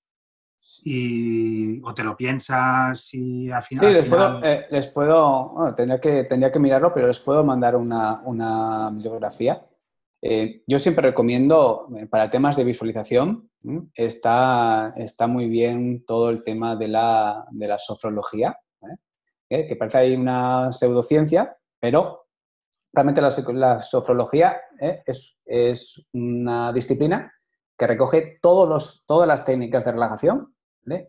[0.84, 3.86] y, o te lo piensas y al final...
[3.86, 7.76] Sí, les puedo, eh, les puedo tendría, que, tendría que mirarlo, pero les puedo mandar
[7.76, 9.66] una, una bibliografía.
[10.22, 13.50] Eh, yo siempre recomiendo, eh, para temas de visualización,
[13.94, 18.58] está, está muy bien todo el tema de la, de la sofrología,
[19.50, 22.26] que parece ahí una pseudociencia, pero
[22.92, 24.60] realmente la, la sofrología
[25.06, 27.32] es, es, una disciplina
[27.78, 30.53] que recoge todos los, todas las técnicas de relajación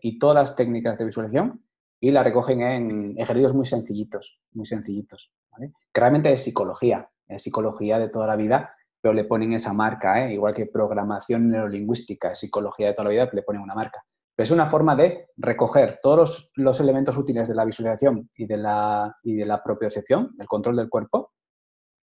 [0.01, 1.63] y todas las técnicas de visualización
[1.99, 7.97] y la recogen en ejercicios muy sencillitos, muy sencillitos, que realmente es psicología, es psicología
[7.99, 10.33] de toda la vida, pero le ponen esa marca, ¿eh?
[10.33, 14.03] igual que programación neurolingüística, es psicología de toda la vida, le ponen una marca.
[14.35, 18.57] Pero es una forma de recoger todos los, elementos útiles de la visualización y de
[18.57, 21.31] la, y de la propiocepción, del control del cuerpo,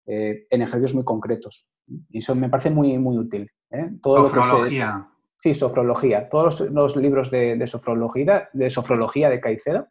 [0.06, 1.68] eh, en ejercicios muy concretos.
[1.86, 3.50] Y eso me parece muy, muy útil.
[3.70, 3.90] ¿eh?
[4.00, 5.11] Todo Sofrología.
[5.42, 6.28] Sí, sofrología.
[6.28, 9.88] Todos los, libros de, sofrología, de sofrología de Caicedo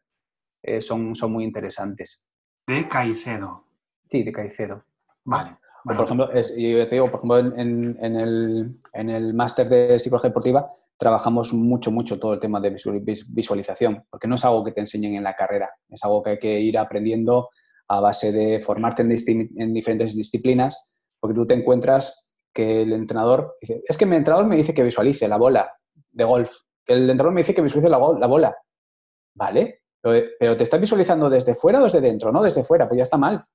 [0.64, 2.26] eh, son, son muy interesantes.
[2.66, 3.66] De Caicedo.
[4.08, 4.86] Sí, de Caicedo.
[5.26, 5.58] Vale.
[5.84, 10.30] Por ejemplo, es, yo te digo, por ejemplo, en, el, en el máster de psicología
[10.30, 12.78] deportiva trabajamos mucho, mucho todo el tema de
[13.28, 16.40] visualización, porque no es algo que te enseñen en la carrera, es algo que hay
[16.40, 17.50] que ir aprendiendo
[17.90, 23.58] a base de formarte en, en diferentes disciplinas, porque tú te encuentras que el entrenador
[23.62, 25.72] dice, es que mi entrenador me dice que visualice la bola
[26.12, 26.52] de golf,
[26.86, 28.56] el entrenador me dice que visualice la, bola.
[29.36, 33.04] Vale, pero, te estás visualizando desde fuera o desde dentro, no desde fuera, pues ya
[33.04, 33.46] está mal.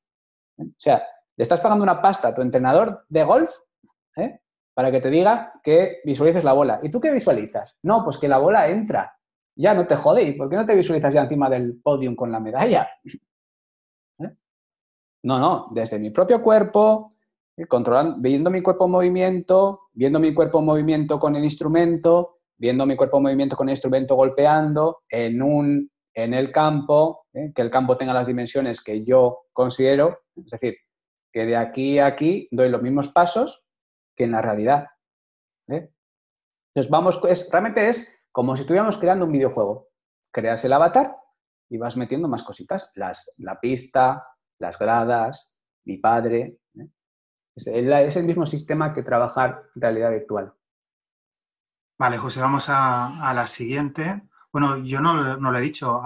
[0.58, 1.02] O sea,
[1.36, 3.50] le estás pagando una pasta a tu entrenador de golf
[4.16, 4.40] ¿eh?
[4.74, 6.80] para que te diga que visualices la bola.
[6.82, 7.76] ¿Y tú qué visualizas?
[7.82, 9.12] No, pues que la bola entra.
[9.54, 10.22] Ya no te jode.
[10.22, 12.88] ¿Y por qué no te visualizas ya encima del podium con la medalla?
[14.20, 14.36] ¿Eh?
[15.24, 17.15] No, no, desde mi propio cuerpo,
[17.64, 22.84] controlando, viendo mi cuerpo en movimiento, viendo mi cuerpo en movimiento con el instrumento, viendo
[22.84, 27.52] mi cuerpo en movimiento con el instrumento golpeando en, un, en el campo, ¿eh?
[27.54, 30.76] que el campo tenga las dimensiones que yo considero, es decir,
[31.32, 33.66] que de aquí a aquí doy los mismos pasos
[34.14, 34.86] que en la realidad.
[35.68, 35.90] ¿eh?
[36.74, 39.88] Entonces, vamos, realmente es como si estuviéramos creando un videojuego.
[40.30, 41.16] Creas el avatar
[41.70, 44.26] y vas metiendo más cositas, las, la pista,
[44.58, 46.58] las gradas, mi padre,
[47.56, 47.66] Es
[48.16, 50.52] el, mismo sistema que trabajar realidad virtual.
[51.98, 54.28] Vale, José, vamos a, la siguiente.
[54.52, 56.02] Bueno, yo no, lo he dicho.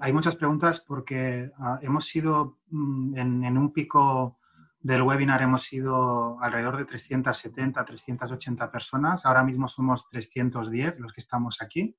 [0.00, 4.38] hay muchas preguntas porque hemos sido mm, en, un pico
[4.80, 9.26] del webinar, hemos sido alrededor de 370, 380 personas.
[9.26, 11.94] Ahora mismo somos 310 los que estamos aquí.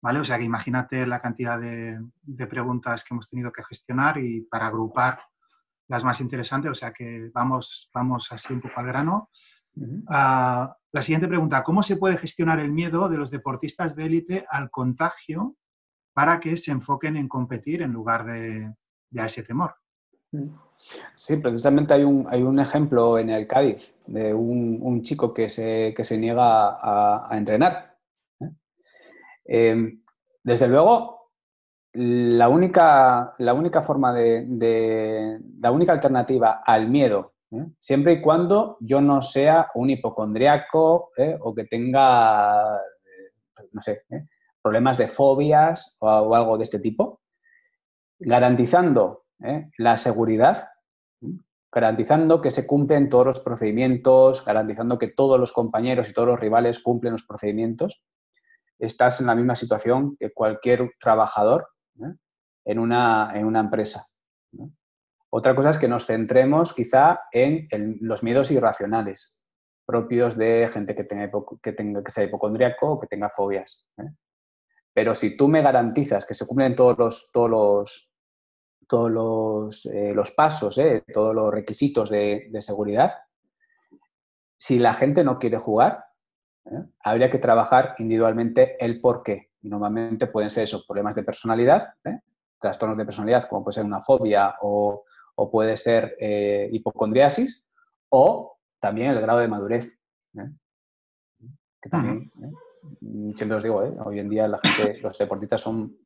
[0.00, 0.20] ¿Vale?
[0.20, 4.42] O sea que imagínate la cantidad de, de preguntas que hemos tenido que gestionar y
[4.42, 5.18] para agrupar
[5.88, 9.30] las más interesantes, o sea que vamos, vamos así un poco al grano.
[10.08, 14.46] Ah, la siguiente pregunta, ¿cómo se puede gestionar el miedo de los deportistas de élite
[14.48, 15.56] al contagio
[16.12, 18.72] para que se enfoquen en competir en lugar de,
[19.18, 19.74] a ese temor?
[21.14, 25.92] Sí, precisamente hay un, hay un ejemplo en el Cádiz de un, chico que se,
[25.96, 27.96] que se niega a, entrenar.
[28.40, 28.50] ¿eh?
[29.44, 30.02] Em,
[30.42, 31.23] desde luego,
[31.94, 37.66] la única, la única forma de, la única alternativa al miedo, ¿eh?
[37.78, 41.38] siempre y cuando yo no sea un hipocondriaco ¿eh?
[41.40, 44.02] o que tenga, eh, no sé,
[44.60, 47.20] problemas de fobias o, algo de este tipo,
[48.18, 49.26] garantizando
[49.78, 50.68] la seguridad,
[51.70, 56.40] garantizando que se cumplen todos los procedimientos, garantizando que todos los compañeros y todos los
[56.40, 58.02] rivales cumplen los procedimientos,
[58.78, 61.68] estás en la misma situación que cualquier trabajador
[62.64, 64.04] en, una, en, una, empresa.
[65.30, 69.44] Otra cosa es que nos centremos quizá en los miedos irracionales
[69.84, 71.30] propios de gente que, tenga,
[71.62, 73.86] que, tenga, que sea hipocondríaco o que tenga fobias.
[73.98, 74.10] ¿eh?
[74.92, 78.10] Pero si tú me garantizas que se cumplen todos los, todos
[78.86, 81.04] todos los, eh, los pasos, ¿eh?
[81.12, 83.14] todos los requisitos de, de, seguridad,
[84.58, 86.04] si la gente no quiere jugar,
[87.02, 89.50] habría que trabajar individualmente el por qué.
[89.64, 92.20] Y normalmente pueden ser esos problemas de personalidad, ¿eh?
[92.60, 95.04] trastornos de personalidad, como puede ser una fobia o,
[95.50, 97.66] puede ser eh, hipocondriasis,
[98.10, 99.98] o también el grado de madurez.
[100.38, 100.50] ¿eh?
[101.80, 102.30] Que también,
[103.34, 105.96] siempre os digo, hoy en día la gente, los deportistas son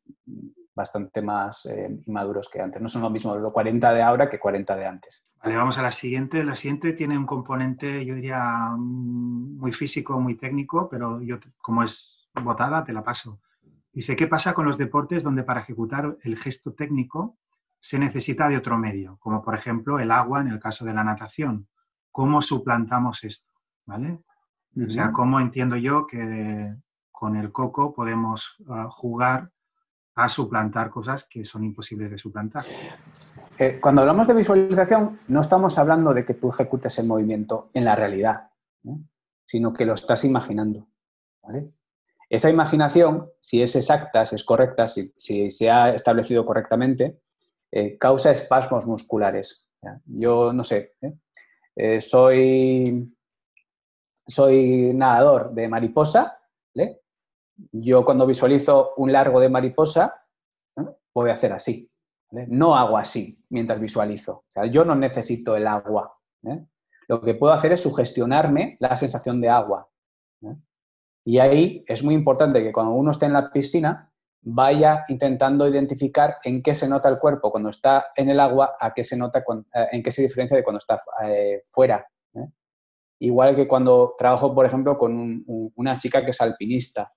[0.73, 1.69] bastante más
[2.07, 2.81] inmaduros que antes.
[2.81, 5.29] No son lo mismo los 40 de ahora que 40 de antes.
[5.43, 6.43] Vale, vamos a la siguiente.
[6.43, 11.83] La siguiente tiene un componente, yo diría, mm, muy físico, muy técnico, pero yo, como
[11.83, 13.39] es votada, te la paso.
[13.91, 17.37] Dice, ¿qué pasa con los deportes donde para ejecutar el gesto técnico
[17.79, 21.03] se necesita de otro medio, como por ejemplo el agua en el caso de la
[21.03, 21.67] natación?
[22.11, 23.51] ¿Cómo suplantamos esto?
[23.85, 24.19] ¿Vale?
[24.85, 26.75] O sea, ¿cómo entiendo yo que
[27.11, 29.51] con el coco podemos ah, jugar
[30.15, 32.63] a suplantar cosas que son imposibles de suplantar?
[33.57, 37.83] eh, cuando hablamos de visualización, no estamos hablando de que tú ejecutes el movimiento en
[37.83, 38.49] la realidad,
[39.45, 40.87] sino que lo estás imaginando.
[42.29, 45.11] Esa imaginación, si es exacta, si es correcta, si,
[45.49, 47.21] se ha establecido correctamente,
[47.71, 49.69] eh, causa espasmos musculares.
[50.05, 52.01] Yo no sé, ¿eh?
[52.01, 53.15] soy,
[54.27, 56.39] soy nadador de mariposa,
[57.71, 60.23] yo cuando visualizo un largo de mariposa,
[61.13, 61.91] voy a hacer así.
[62.31, 64.45] No hago así mientras visualizo.
[64.71, 66.15] yo no necesito el agua.
[66.43, 66.65] ¿eh?
[67.07, 69.89] Lo que puedo hacer es sugestionarme la sensación de agua.
[71.25, 71.31] ¿Eh?
[71.31, 74.11] Y ahí es muy importante que cuando uno esté en la piscina
[74.41, 78.93] vaya intentando identificar en qué se nota el cuerpo cuando está en el agua, a
[78.93, 80.97] qué se nota, eh, en qué se diferencia de cuando está
[81.67, 82.05] fuera.
[83.21, 85.43] Igual que cuando trabajo, por ejemplo, con
[85.75, 87.13] una chica que es alpinista.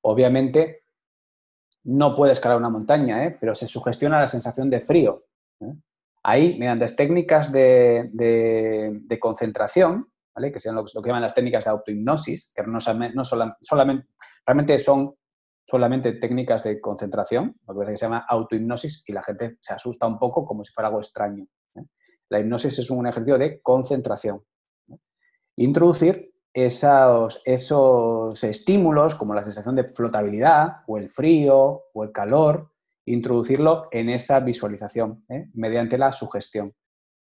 [0.00, 0.84] Obviamente,
[1.84, 3.36] no puede escalar una montaña, ¿eh?
[3.38, 5.24] pero se sugestiona la sensación de frío.
[5.60, 5.74] ¿eh?
[6.22, 10.11] Ahí, mediante técnicas de, concentración,
[10.52, 12.78] que sean lo, que llaman las técnicas de autohipnosis, que no,
[13.14, 14.08] no solamente,
[14.46, 15.14] realmente son
[15.64, 20.18] solamente técnicas de concentración, lo que se llama autohipnosis, y la gente se asusta un
[20.18, 21.46] poco como si fuera algo extraño.
[21.76, 21.82] ¿eh?
[22.28, 24.42] La hipnosis es un ejercicio de concentración.
[25.56, 32.72] Introducir esos, esos estímulos, como la sensación de flotabilidad o el frío o el calor,
[33.06, 35.48] introducirlo en esa visualización ¿eh?
[35.54, 36.74] mediante la sugestión.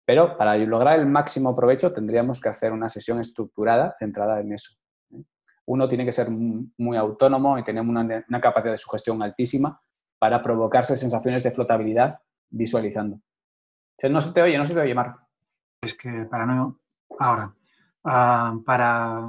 [0.06, 4.78] Pero para lograr el máximo provecho tendríamos que hacer una sesión estructurada centrada en eso.
[5.10, 5.22] ¿eh?
[5.66, 9.78] Uno tiene que ser muy autónomo y tener una, capacidad de sugestión altísima
[10.18, 13.20] para provocarse sensaciones de flotabilidad visualizando.
[14.08, 15.16] No se te oye, no se te oye, Mar.
[15.82, 16.80] Es que para no...
[17.18, 17.52] Ahora,
[18.08, 19.20] Ah, para,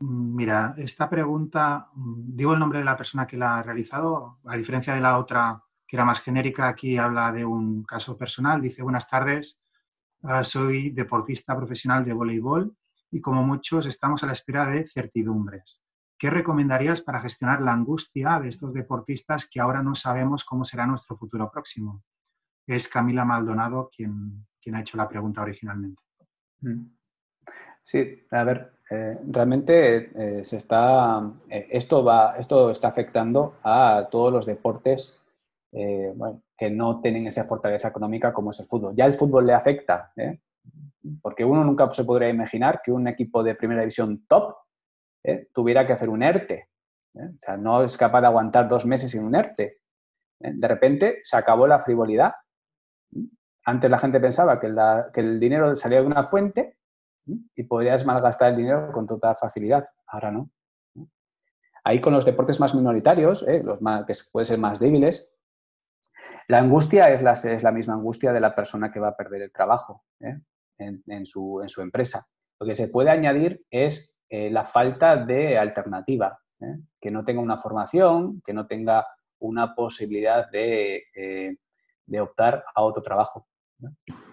[0.00, 4.94] mira, esta pregunta, digo el nombre de la persona que la ha realizado, a diferencia
[4.94, 8.60] de la otra que era más genérica, aquí habla de un caso personal.
[8.60, 9.62] Dice, buenas tardes,
[10.22, 12.76] ah, soy deportista profesional de voleibol
[13.10, 15.82] y como muchos estamos a la espera de certidumbres.
[16.18, 20.86] ¿Qué recomendarías para gestionar la angustia de estos deportistas que ahora no sabemos cómo será
[20.86, 22.02] nuestro futuro próximo?
[22.66, 26.02] Es Camila Maldonado quien, quien ha hecho la pregunta originalmente.
[26.60, 26.86] Mm.
[27.82, 30.10] Sí, a ver, eh, realmente
[30.40, 35.22] eh, se está, eh, esto, va, esto está afectando a todos los deportes
[35.70, 38.94] que no tienen esa fortaleza económica como es el fútbol.
[38.96, 40.12] Ya el fútbol le afecta,
[41.22, 44.56] porque uno nunca se podría imaginar que un equipo de primera división top
[45.52, 46.68] tuviera que hacer un ERTE.
[47.14, 49.78] O sea, no es capaz de aguantar dos meses sin un ERTE.
[50.38, 52.32] De repente se acabó la frivolidad.
[53.64, 54.68] Antes la gente pensaba que,
[55.20, 56.78] el dinero salía de una fuente
[57.26, 59.88] y podrías malgastar el dinero con total facilidad.
[60.06, 60.50] Ahora no.
[61.84, 63.62] Ahí con los deportes más minoritarios, ¿eh?
[63.62, 65.34] los más, que pueden ser más débiles,
[66.48, 70.04] la angustia es la, misma angustia de la persona que va a perder el trabajo
[70.20, 70.40] ¿eh?
[70.78, 72.24] en, su, empresa.
[72.58, 76.40] Lo que se puede añadir es eh, la falta de alternativa,
[77.00, 79.06] que no tenga una formación, que no tenga
[79.40, 81.58] una posibilidad de,
[82.20, 83.46] optar a otro trabajo.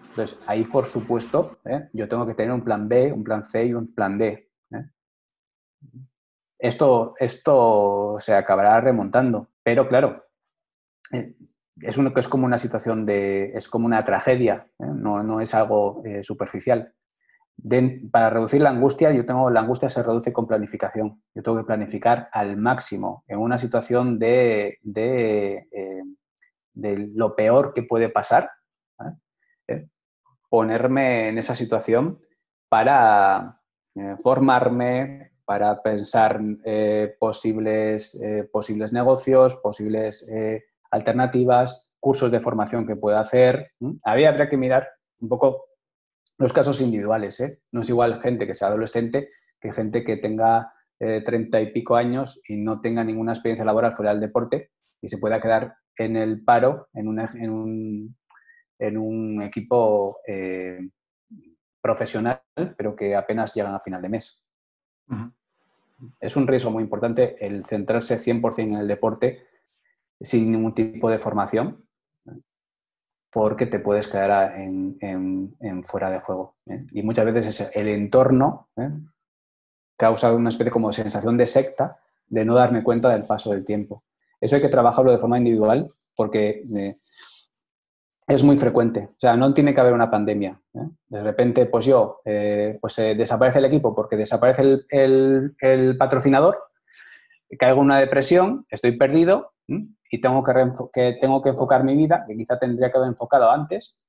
[0.09, 1.89] Entonces, ahí, por supuesto, ¿eh?
[1.91, 4.49] yo tengo que tener un plan B, un plan C y un plan D.
[4.71, 4.85] ¿eh?
[6.57, 10.23] Esto, esto se acabará remontando, pero claro,
[11.11, 11.35] eh,
[11.81, 16.03] es, uno, es como una situación de, es como una tragedia, no, no, es algo
[16.23, 16.93] superficial.
[18.11, 21.21] para reducir la angustia, yo tengo, la angustia se reduce con planificación.
[21.33, 25.67] Yo tengo que planificar al máximo en una situación de, de,
[26.73, 28.49] de lo peor que puede pasar
[30.55, 32.17] ponerme en esa situación
[32.69, 33.61] para
[33.95, 40.31] eh, formarme, para pensar eh, posibles, eh, posibles negocios, posibles
[40.95, 43.71] alternativas, cursos de formación que pueda hacer.
[44.03, 44.87] Habría que mirar
[45.19, 45.65] un poco
[46.37, 47.63] los casos individuales.
[47.71, 49.29] No es igual gente que sea adolescente
[49.59, 54.11] que gente que tenga treinta y pico años y no tenga ninguna experiencia laboral fuera
[54.11, 54.71] del deporte
[55.01, 58.15] y se pueda quedar en el paro, en un
[58.79, 60.79] en un equipo eh,
[61.81, 62.41] profesional,
[62.77, 64.43] pero que apenas llegan a final de mes.
[66.19, 69.45] Es un riesgo muy importante el centrarse 100% en el deporte
[70.19, 71.85] sin ningún tipo de formación,
[73.31, 76.55] porque te puedes quedar en, fuera de juego.
[76.67, 76.85] ¿eh?
[76.91, 78.89] Y muchas veces el entorno ¿eh?
[79.97, 84.03] causa una especie como sensación de secta de no darme cuenta del paso del tiempo.
[84.39, 86.63] Eso hay que trabajarlo de forma individual porque
[88.27, 89.09] es muy frecuente.
[89.11, 90.59] O sea, no tiene que haber una pandemia.
[90.73, 90.87] ¿eh?
[91.07, 96.57] De repente, pues yo, eh, pues eh, desaparece el equipo porque desaparece el, patrocinador,
[97.59, 99.53] caigo en una depresión, estoy perdido
[100.09, 104.05] y tengo que, tengo que enfocar mi vida, que quizá tendría que haber enfocado antes,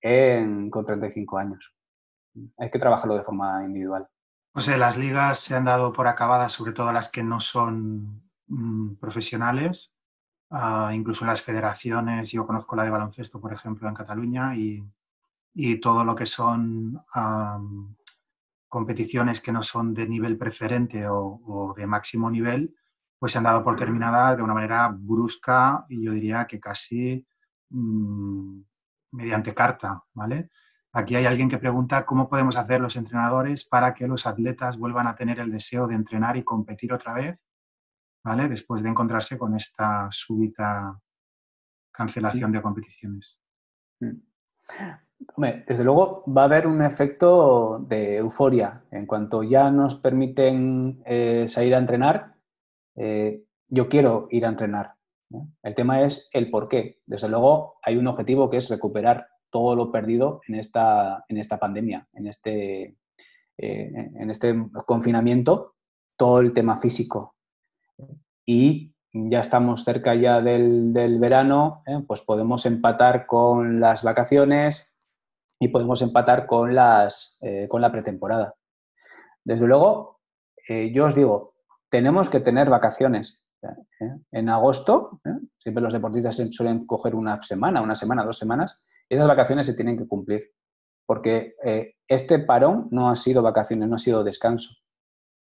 [0.00, 1.74] en, con 35 años.
[2.58, 4.08] Hay que trabajarlo de forma individual.
[4.54, 8.22] O sea, las ligas se han dado por acabadas, sobre todo las que no son
[8.48, 9.94] mm, profesionales,
[10.50, 12.30] ah, incluso las federaciones.
[12.30, 14.84] Yo conozco la de baloncesto, por ejemplo, en Cataluña, y,
[15.54, 17.02] y todo lo que son
[18.68, 22.74] competiciones que no son de nivel preferente o, de máximo nivel,
[23.22, 27.24] pues se han dado por terminadas de una manera brusca y yo diría que casi
[27.70, 28.60] mm,
[29.12, 30.50] mediante carta, ¿vale?
[30.92, 35.06] Aquí hay alguien que pregunta cómo podemos hacer los entrenadores para que los atletas vuelvan
[35.06, 37.38] a tener el deseo de entrenar y competir otra vez,
[38.24, 38.48] ¿vale?
[38.48, 40.98] Después de encontrarse con esta súbita
[41.92, 43.40] cancelación de competiciones.
[44.00, 44.16] Mm.
[45.68, 48.82] desde luego va a haber un efecto de euforia.
[48.90, 52.31] En cuanto ya nos permiten eh, salir a entrenar,
[52.96, 54.94] eh, yo quiero ir a entrenar.
[55.62, 57.00] El tema es el por qué.
[57.06, 61.58] Desde luego hay un objetivo que es recuperar todo lo perdido en esta, en esta
[61.58, 62.96] pandemia, en este,
[63.58, 64.54] eh, en este
[64.86, 65.74] confinamiento,
[66.16, 67.34] todo el tema físico.
[68.44, 74.94] Y ya estamos cerca ya del, verano, eh, pues podemos empatar con las vacaciones
[75.58, 77.38] y podemos empatar con, las,
[77.68, 78.54] con la pretemporada.
[79.44, 80.20] Desde luego,
[80.68, 81.51] yo os digo,
[81.92, 83.44] tenemos que tener vacaciones.
[84.32, 85.20] En agosto,
[85.58, 89.98] siempre los deportistas suelen coger una semana, una semana, dos semanas, esas vacaciones se tienen
[89.98, 90.50] que cumplir,
[91.06, 94.74] porque eh, este parón no ha sido vacaciones, no ha sido descanso.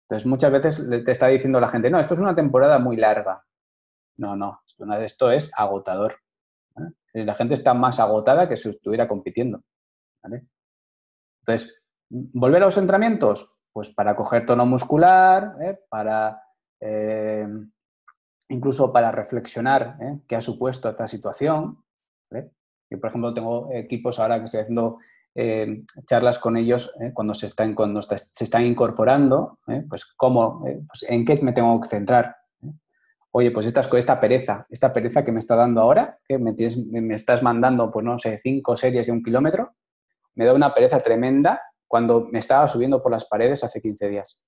[0.05, 3.45] Entonces, muchas veces te está diciendo la gente, no, esto es una temporada muy larga.
[4.17, 4.59] No, no,
[4.99, 6.15] esto es agotador.
[7.13, 9.61] La gente está más agotada que si estuviera compitiendo.
[11.43, 13.58] Entonces, ¿volver a los entrenamientos?
[13.71, 15.79] Pues para coger tono muscular, ¿eh?
[15.89, 16.41] para
[16.79, 17.47] eh,
[18.49, 19.97] incluso para reflexionar
[20.27, 21.83] qué ha supuesto esta situación.
[22.31, 24.97] Yo, por ejemplo, tengo equipos ahora que estoy haciendo
[25.35, 30.61] eh, charlas con ellos eh, cuando, se están, cuando se están incorporando, eh, pues cómo,
[30.61, 32.35] pues en qué me tengo que centrar.
[33.31, 36.55] Oye, pues esta, esta pereza, esta pereza que me está dando ahora, que me,
[37.01, 39.75] me estás mandando, pues no sé, cinco series de un kilómetro,
[40.33, 44.45] me da una pereza tremenda cuando me estaba subiendo por las paredes hace 15 días.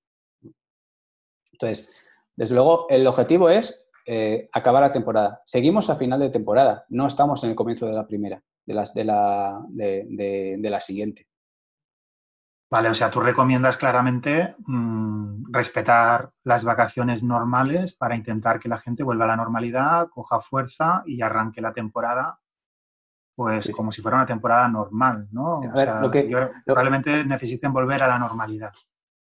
[1.50, 1.94] Entonces,
[2.36, 5.42] desde luego, el objetivo es eh, acabar la temporada.
[5.44, 8.94] Seguimos a final de temporada, no estamos en el comienzo de la primera, de, las,
[8.94, 11.26] de, la, de, la siguiente.
[12.70, 18.78] Vale, o sea, tú recomiendas claramente mm, respetar las vacaciones normales para intentar que la
[18.78, 22.38] gente vuelva a la normalidad, coja fuerza y arranque la temporada,
[23.34, 25.60] pues como si fuera una temporada normal, ¿no?
[25.60, 26.00] o sea,
[26.64, 28.72] probablemente necesiten volver a la normalidad.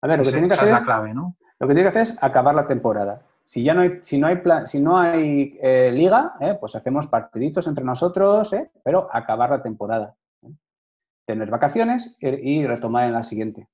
[0.01, 1.37] A ver, lo que tiene que hacer es, la clave, ¿no?
[1.59, 3.21] Lo que tiene que hacer es acabar la temporada.
[3.45, 7.07] Si ya no hay, si no hay, si no hay eh, liga, eh, pues hacemos
[7.07, 10.15] partiditos entre nosotros, eh, pero acabar la temporada.
[11.25, 13.69] Tener vacaciones y retomar en la siguiente.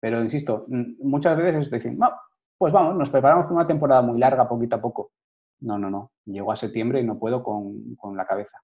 [0.00, 2.10] Pero insisto, muchas veces dicen, no,
[2.56, 5.12] pues vamos, nos preparamos para una temporada muy larga, poquito a poco.
[5.60, 6.12] No, no, no.
[6.24, 8.62] Llego a septiembre y no puedo con, con la cabeza.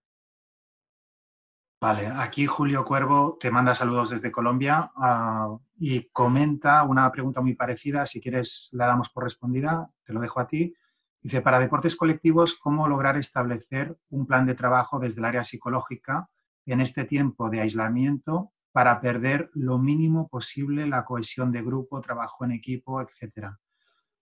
[1.80, 7.54] Vale, aquí Julio Cuervo te manda saludos desde Colombia ah, y comenta una pregunta muy
[7.54, 8.04] parecida.
[8.04, 10.74] Si quieres, la damos por respondida, te lo dejo a ti.
[11.22, 16.28] Dice, para deportes colectivos, ¿cómo lograr establecer un plan de trabajo desde el área psicológica
[16.66, 22.44] en este tiempo de aislamiento para perder lo mínimo posible la cohesión de grupo, trabajo
[22.44, 23.58] en equipo, etcétera?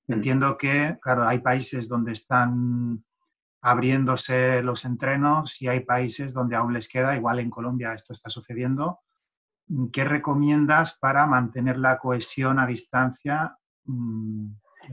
[0.07, 0.13] Mm.
[0.13, 3.05] Entiendo que, claro, hay países donde están
[3.61, 8.31] abriéndose los entrenos y hay países donde aún les queda, igual en Colombia esto está
[8.31, 9.01] sucediendo.
[9.93, 13.57] ¿Qué recomiendas para mantener la cohesión a distancia?
[13.85, 14.47] Mm,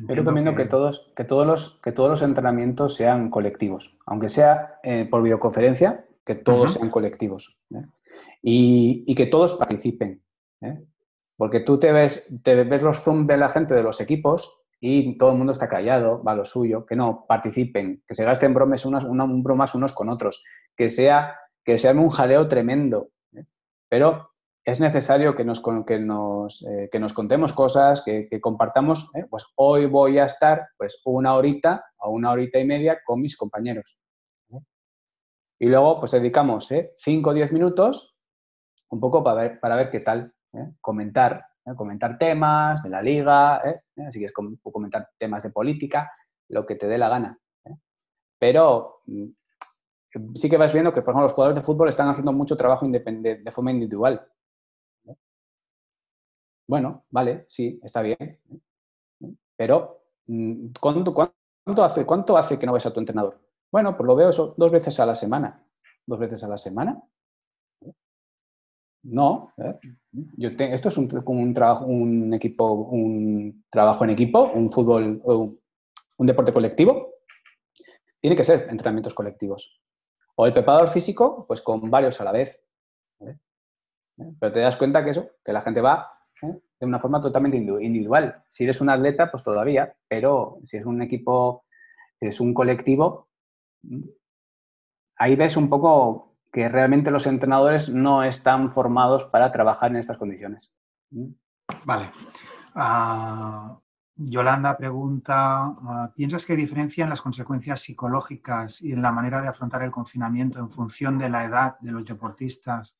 [0.07, 0.65] Yo recomiendo que...
[0.65, 6.05] todos, que, todos los, que todos los entrenamientos sean colectivos, aunque sea eh, por videoconferencia,
[6.25, 7.85] que todos sean colectivos ¿eh?
[8.41, 10.21] y, que todos participen.
[10.61, 10.83] ¿eh?
[11.37, 15.17] Porque tú te ves, te ves los Zoom de la gente de los equipos y
[15.17, 18.85] todo el mundo está callado, va lo suyo, que no, participen, que se gasten bromas
[18.85, 19.05] unos,
[19.41, 20.43] bromas unos con otros,
[20.75, 23.09] que sea, que sea un jaleo tremendo.
[23.33, 23.45] ¿eh?
[23.89, 24.31] Pero
[24.63, 29.25] es necesario que nos, que nos, eh, que nos contemos cosas, que, compartamos, ¿eh?
[29.29, 33.37] pues hoy voy a estar pues una horita o una horita y media con mis
[33.37, 33.99] compañeros.
[35.57, 36.67] Y luego pues dedicamos
[36.97, 38.17] 5 o 10 minutos
[38.89, 40.33] un poco para ver, para ver qué tal,
[40.81, 41.75] comentar ¿eh?
[41.75, 43.81] comentar temas de la liga, ¿eh?
[43.95, 44.11] ¿Eh?
[44.11, 46.11] si quieres comentar temas de política,
[46.49, 47.39] lo que te dé la gana.
[48.37, 49.25] Pero mm,
[50.33, 52.87] sí que vas viendo que, por ejemplo, los jugadores de fútbol están haciendo mucho trabajo
[52.87, 54.27] de forma individual.
[56.67, 58.39] Bueno, vale, sí, está bien.
[59.55, 63.39] Pero, mm, ¿cuándo, ¿cuánto hace, ¿cuánto hace que no ves a tu entrenador?
[63.71, 65.63] Bueno, pues lo veo eso dos veces a la semana.
[66.05, 67.01] ¿Dos veces a la semana?
[69.05, 69.53] No.
[69.57, 69.79] ¿eh?
[70.37, 76.51] Yo esto es un, trabajo, un equipo, un trabajo en equipo, un fútbol, un deporte
[76.51, 77.13] colectivo.
[78.19, 79.79] Tiene que ser entrenamientos colectivos.
[80.35, 82.61] O el preparador físico, pues con varios a la vez.
[83.19, 86.09] Pero te das cuenta que eso, que la gente va
[86.41, 86.57] ¿eh?
[86.79, 88.43] de una forma totalmente individual.
[88.47, 91.65] Si eres un atleta, pues todavía, pero si es un equipo,
[92.19, 93.29] es un colectivo,
[95.17, 100.17] ahí ves un poco que realmente los entrenadores no están formados para trabajar en estas
[100.17, 100.71] condiciones.
[101.83, 102.11] Vale.
[102.73, 103.77] Ah,
[104.15, 109.83] Yolanda pregunta, ah, ¿piensas que diferencian las consecuencias psicológicas y en la manera de afrontar
[109.83, 112.97] el confinamiento en función de la edad de los deportistas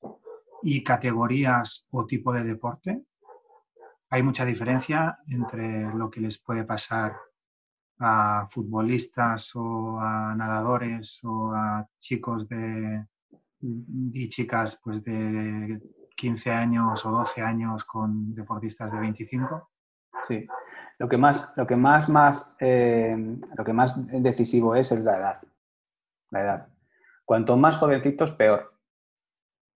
[0.62, 3.06] y categorías o tipo de deporte?
[4.10, 7.16] ¿Hay mucha diferencia entre lo que les puede pasar
[8.00, 13.06] a futbolistas o a nadadores o a chicos de,
[14.14, 15.82] y chicas pues de
[16.16, 19.70] 15 años o 12 años con deportistas de 25?
[20.22, 20.48] Sí,
[20.98, 23.16] lo que más, lo que más, más, eh,
[23.58, 25.42] lo que más decisivo es es la edad.
[26.32, 26.68] La edad.
[27.26, 28.74] Cuanto más jovencitos, peor.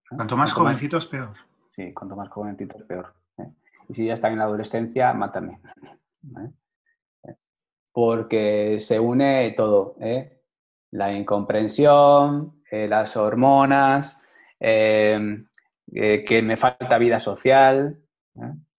[0.09, 1.33] Cuanto más jovencitos, peor.
[1.75, 3.13] Sí, cuanto más jovencitos, peor.
[3.37, 3.51] ¿eh?
[3.89, 5.59] Y si ya están en la adolescencia, mátame.
[7.23, 7.35] ¿eh?
[7.91, 10.41] Porque se une todo, ¿eh?
[10.91, 14.19] la incomprensión, las hormonas,
[14.59, 17.99] que me falta vida social.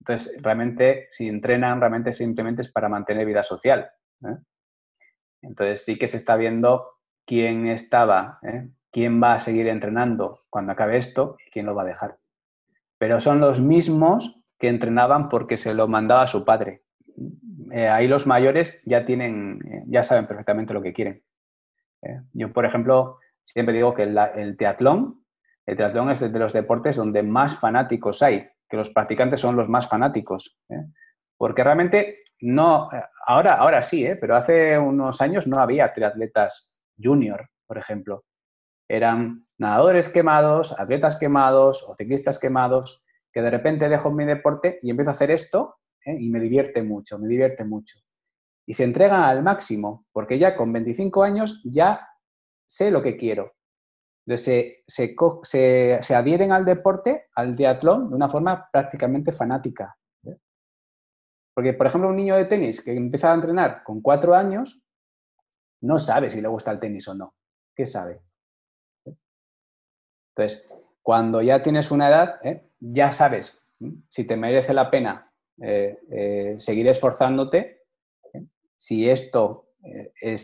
[0.01, 3.91] Entonces, realmente, si entrenan, realmente simplemente es para mantener vida social.
[5.43, 8.41] Entonces, sí que se está viendo quién estaba,
[8.91, 12.19] quién va a seguir entrenando cuando acabe esto y quién lo va a dejar.
[12.99, 16.83] Pero son los mismos que entrenaban porque se lo mandaba a su padre.
[17.73, 21.23] Eh, ahí los mayores ya tienen, eh, ya saben perfectamente lo que quieren.
[22.03, 23.19] Eh, yo, por ejemplo,
[23.53, 25.25] siempre digo que el, teatlón,
[25.67, 29.69] el teatlón es de los deportes donde más fanáticos hay, que los practicantes son los
[29.69, 30.59] más fanáticos.
[31.37, 32.89] Porque realmente no,
[33.27, 38.25] ahora, ahora sí, pero hace unos años no había triatletas junior, por ejemplo
[38.91, 44.91] eran nadadores quemados, atletas quemados o ciclistas quemados, que de repente dejo mi deporte y
[44.91, 46.17] empiezo a hacer esto ¿eh?
[46.19, 47.99] y me divierte mucho, me divierte mucho.
[48.67, 52.09] Y se entregan al máximo, porque ya con 25 años ya
[52.71, 53.57] sé lo que quiero.
[54.25, 59.97] Entonces se, adhieren al deporte, al triatlón, de una forma prácticamente fanática.
[60.25, 60.37] ¿eh?
[61.53, 64.85] Porque, por ejemplo, un niño de tenis que empieza a entrenar con cuatro años,
[65.83, 67.35] no sabe si le gusta el tenis o no.
[67.75, 68.23] ¿Qué sabe?
[70.37, 72.71] Entonces, cuando ya tienes una edad, ¿eh?
[72.79, 73.69] ya sabes
[74.09, 77.83] si te merece la pena eh, eh, seguir esforzándote,
[78.77, 79.67] si esto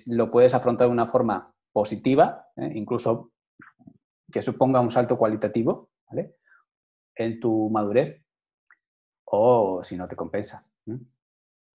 [0.07, 3.33] lo puedes afrontar de una forma positiva, incluso
[4.33, 5.91] que suponga un salto cualitativo
[7.15, 8.25] en tu madurez,
[9.27, 10.67] o si no te compensa.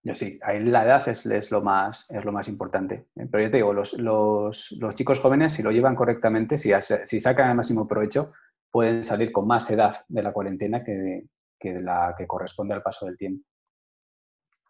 [0.02, 3.10] Yo sí, ahí la edad es, lo, más, es lo más importante.
[3.16, 3.28] ¿eh?
[3.32, 6.72] Pero yo te digo, los, chicos jóvenes, si lo llevan correctamente, si,
[7.06, 8.32] si, sacan el máximo provecho,
[8.72, 11.28] pueden salir con más edad de la cuarentena que,
[11.60, 13.46] la que corresponde al paso del tiempo.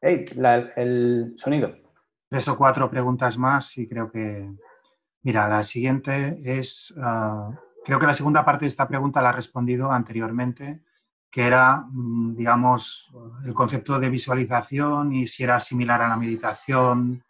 [0.02, 1.74] El sonido.
[2.30, 4.52] Tres o cuatro preguntas más y creo que...
[5.24, 6.94] Mira, la siguiente es...
[7.02, 7.52] Ah,
[7.84, 10.84] creo que la segunda parte de esta pregunta la ha respondido anteriormente
[11.32, 13.10] que era, mm, digamos,
[13.46, 17.24] el concepto de visualización y si era similar a la meditación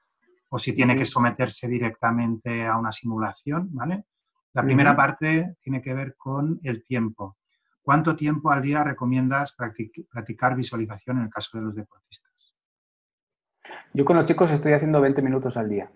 [0.49, 4.05] o si tiene que someterse directamente a una simulación, ¿vale?
[4.53, 7.38] La primera parte tiene que ver con el tiempo.
[7.81, 12.53] ¿Cuánto tiempo al día recomiendas practicar visualización en el caso de los deportistas?
[13.93, 15.89] Yo con los chicos estoy haciendo 20 minutos al día.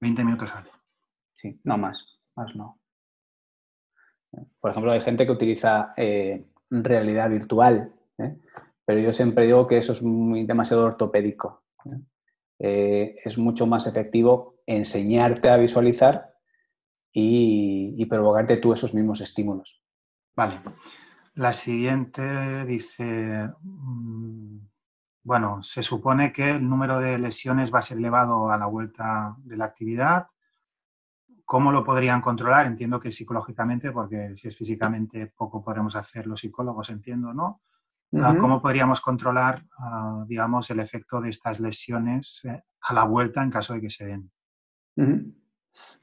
[0.00, 0.72] 20 minutos al día.
[1.36, 2.04] Sí, no más,
[2.34, 2.80] más no.
[4.60, 7.92] Por ejemplo, hay gente que utiliza eh, realidad virtual.
[8.18, 8.36] ¿eh?
[8.84, 11.64] Pero yo siempre digo que eso es muy, demasiado ortopédico.
[12.58, 13.16] ¿eh?
[13.24, 16.34] Es mucho más efectivo enseñarte a visualizar
[17.12, 19.82] y, provocarte tú esos mismos estímulos.
[20.34, 20.60] Vale.
[21.34, 24.58] La siguiente dice, mm,
[25.22, 29.36] bueno, se supone que el número de lesiones va a ser elevado a la vuelta
[29.38, 30.28] de la actividad
[31.46, 32.66] ¿Cómo lo podrían controlar?
[32.66, 37.62] Entiendo que psicológicamente, porque si es físicamente poco podremos hacer los psicólogos, entiendo, ¿no?
[38.20, 43.42] Ah, ¿Cómo podríamos controlar, ah, digamos, el efecto de estas lesiones eh, a la vuelta
[43.42, 44.30] en caso de que se den?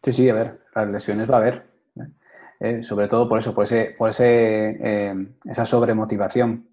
[0.01, 1.69] Sí, sí, a ver, las lesiones va a haber.
[1.97, 2.11] ¿eh?
[2.59, 6.69] Eh, sobre todo por eso, por, ese, por ese, esa sobremotivación.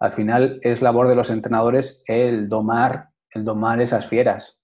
[0.00, 4.63] Al final es labor de los entrenadores el domar, el domar esas fieras.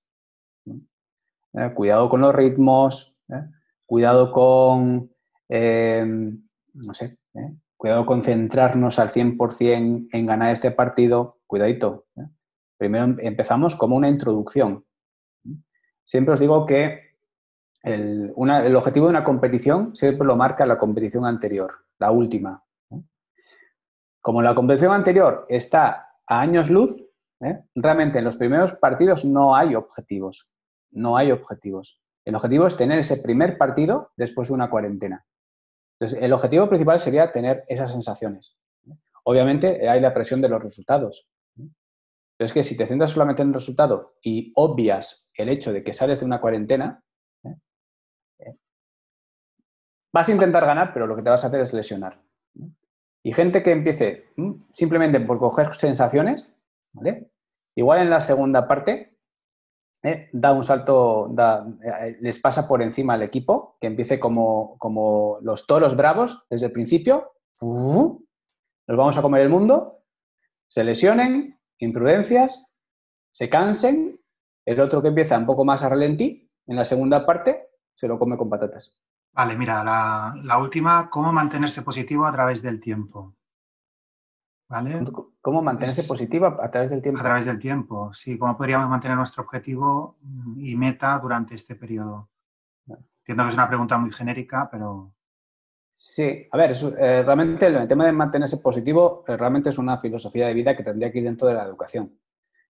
[1.55, 1.73] ¿Eh?
[1.75, 3.43] cuidado con los ritmos, ¿eh?
[3.87, 5.11] cuidado con,
[5.49, 7.19] no sé,
[7.77, 12.07] cuidado con centrarnos al 100% en ganar este partido, cuidadito.
[12.77, 14.85] Primero em, empezamos como una introducción.
[16.05, 17.11] Siempre os digo que
[17.83, 22.65] el, el objetivo de una competición siempre lo marca la competición anterior, la última.
[24.23, 27.03] Como la competición anterior está a años luz,
[27.41, 27.65] ¿eh?
[27.75, 30.51] realmente en los primeros partidos no hay objetivos.
[30.91, 32.01] No hay objetivos.
[32.25, 35.27] El objetivo es tener ese primer partido después de una cuarentena.
[35.99, 38.57] Entonces, el objetivo principal sería tener esas sensaciones.
[39.25, 41.29] Obviamente hay la presión de los resultados.
[41.57, 45.85] Pero es que si te centras solamente en el resultado y obvias el hecho de
[45.85, 47.05] que sales de una cuarentena,
[47.45, 48.57] ¿eh?
[50.13, 52.23] Vas a intentar ganar, pero lo que te vas a hacer es lesionar.
[53.23, 54.29] Y gente que empiece
[54.73, 56.57] simplemente por coger sensaciones,
[56.93, 57.31] ¿vale?
[57.77, 59.10] Igual en la segunda parte
[60.03, 60.29] ¿eh?
[60.33, 61.35] da un salto,
[61.83, 66.67] eh, les pasa por encima al equipo, que empiece como, como los toros bravos desde
[66.67, 70.03] el principio, nos vamos a comer el mundo,
[70.69, 72.75] se lesionen, imprudencias,
[73.31, 74.21] se cansen,
[74.65, 78.19] el otro que empieza un poco más a ralentí, en la segunda parte, se lo
[78.19, 79.01] come con patatas.
[79.33, 83.37] Vale, mira, la, última, ¿cómo mantenerse positivo a través del tiempo?
[84.71, 85.05] ¿Vale?
[85.41, 87.21] ¿Cómo mantenerse positivo a través del tiempo?
[87.21, 88.39] A través del tiempo, sí.
[88.39, 90.17] ¿Cómo podríamos mantener nuestro objetivo
[90.59, 92.31] y meta durante este periodo?
[92.87, 95.13] Entiendo que es una pregunta muy genérica, pero...
[95.97, 100.47] Sí, a ver, eh, realmente el tema de mantenerse positivo eh, realmente es una filosofía
[100.47, 102.17] de vida que tendría que ir dentro de la educación.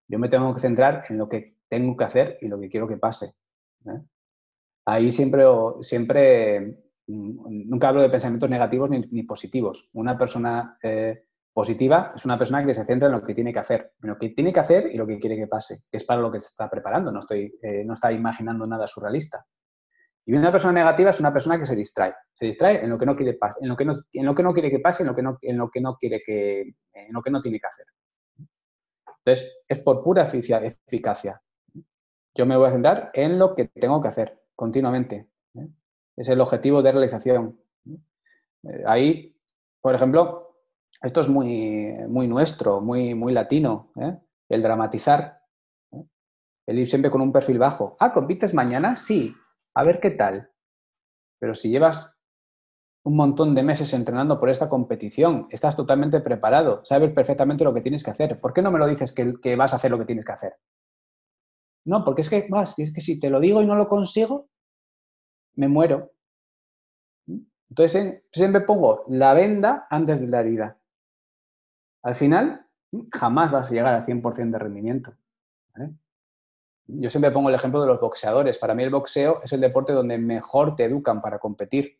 [0.08, 2.88] Yo me tengo que centrar en lo que tengo que hacer y lo que quiero
[2.88, 3.34] que pase.
[3.84, 4.00] ¿eh?
[4.86, 5.44] ahí siempre,
[5.82, 6.60] siempre
[7.06, 9.90] mm, nunca hablo de pensamientos negativos ni, positivos.
[9.92, 13.58] Una persona eh, positiva es una persona que se centra en lo que tiene que
[13.58, 16.04] hacer, en lo que tiene que hacer y lo que quiere que pase, que es
[16.04, 19.44] para lo que se está preparando, no, estoy, eh, no está imaginando nada surrealista.
[20.26, 23.06] Y una persona negativa es una persona que se distrae, se distrae en lo que
[23.06, 25.14] no quiere, en lo que no, en lo que no quiere que pase, en lo
[25.14, 26.60] que no, en lo que no quiere que,
[26.92, 27.86] en lo que no tiene que hacer.
[29.24, 31.42] Entonces, es por pura eficacia.
[32.34, 35.28] Yo me voy a centrar en lo que tengo que hacer, continuamente.
[35.54, 35.68] ¿eh?
[36.16, 37.60] Es el objetivo de realización.
[38.62, 39.36] Eh, ahí,
[39.80, 40.49] por ejemplo,
[41.02, 44.18] esto es muy, muy nuestro, muy, muy latino, ¿eh?
[44.48, 45.40] el dramatizar,
[46.66, 47.96] el ir siempre con un perfil bajo.
[47.98, 48.96] Ah, ¿compites mañana?
[48.96, 49.34] Sí.
[49.74, 50.50] A ver qué tal.
[51.38, 52.20] Pero si llevas
[53.02, 57.80] un montón de meses entrenando por esta competición, estás totalmente preparado, sabes perfectamente lo que
[57.80, 58.38] tienes que hacer.
[58.40, 60.56] ¿Por qué no me lo dices que, vas a hacer lo que tienes que hacer?
[61.86, 64.50] No, porque es que, es que si te lo digo y no lo consigo,
[65.54, 66.12] me muero.
[67.70, 70.79] Entonces siempre pongo la venda antes de la herida.
[72.02, 72.66] Al final,
[73.12, 75.14] jamás vas a llegar al 100% de rendimiento.
[76.86, 78.58] Yo siempre pongo el ejemplo de los boxeadores.
[78.58, 81.98] Para mí el boxeo es el deporte donde mejor te educan para competir.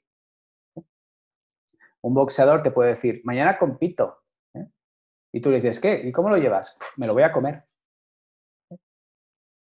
[2.02, 4.22] Un boxeador te puede decir, mañana compito.
[4.54, 4.66] ¿eh?
[5.32, 6.00] Y tú le dices, ¿qué?
[6.04, 6.76] ¿Y cómo lo llevas?
[6.96, 7.64] Me lo voy a comer.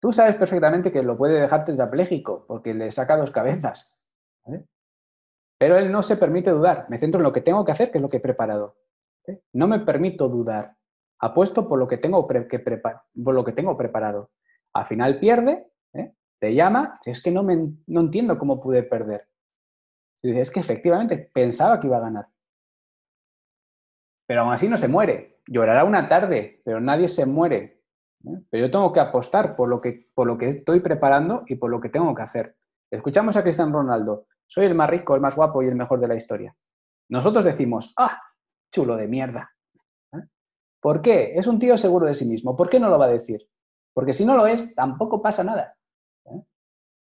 [0.00, 4.00] Tú sabes perfectamente que lo puede dejar tetrapléjico porque le saca dos cabezas.
[5.58, 6.86] Pero él no se permite dudar.
[6.88, 8.76] Me centro en lo que tengo que hacer, que es lo que he preparado.
[9.52, 10.76] No me permito dudar.
[11.20, 14.30] Apuesto por lo que tengo, por lo que tengo preparado.
[14.72, 16.14] Al final pierde, ¿eh?
[16.38, 19.28] te llama, es que no, me, no entiendo cómo pude perder.
[20.22, 22.28] Dices, es que efectivamente pensaba que iba a ganar.
[24.26, 25.40] Pero aún así no se muere.
[25.46, 27.78] Llorará una tarde, pero nadie se muere
[28.26, 28.42] ¿eh?
[28.50, 31.70] Pero yo tengo que apostar por lo que, por lo que estoy preparando y por
[31.70, 32.56] lo que tengo que hacer.
[32.90, 36.08] Escuchamos a Cristiano Ronaldo, soy el más rico, el más guapo y el mejor de
[36.08, 36.54] la historia.
[37.10, 38.20] Nosotros decimos, ah,
[38.70, 39.50] chulo de mierda.
[40.12, 40.22] ¿eh?
[40.80, 41.32] ¿Por qué?
[41.34, 42.56] Es un tío seguro de sí mismo.
[42.56, 43.48] ¿Por qué no lo va a decir?
[43.92, 45.74] Porque si no lo es, tampoco pasa nada.
[46.26, 46.42] ¿eh?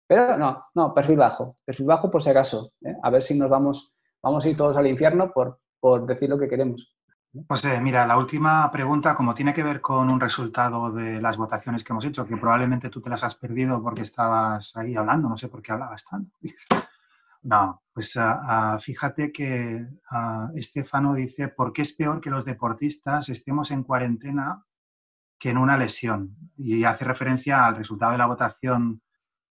[0.08, 1.56] Pero no, no, perfil bajo.
[1.66, 2.74] Perfil bajo por si acaso.
[3.04, 6.40] A ver si nos vamos, vamos a ir todos al infierno por, por decir lo
[6.40, 6.98] que queremos.
[7.46, 11.84] Pues mira, la última pregunta, como tiene que ver con un resultado de las votaciones
[11.84, 15.38] que hemos hecho, que probablemente tú te las has perdido porque estabas ahí hablando, no
[15.38, 16.36] sé por qué hablabas tanto.
[17.44, 23.30] No, pues ah, fíjate que uh, Estefano dice, ¿por qué es peor que los deportistas
[23.30, 24.64] estemos en cuarentena
[25.40, 26.36] que en una lesión?
[26.58, 29.02] Y hace referencia al resultado de la votación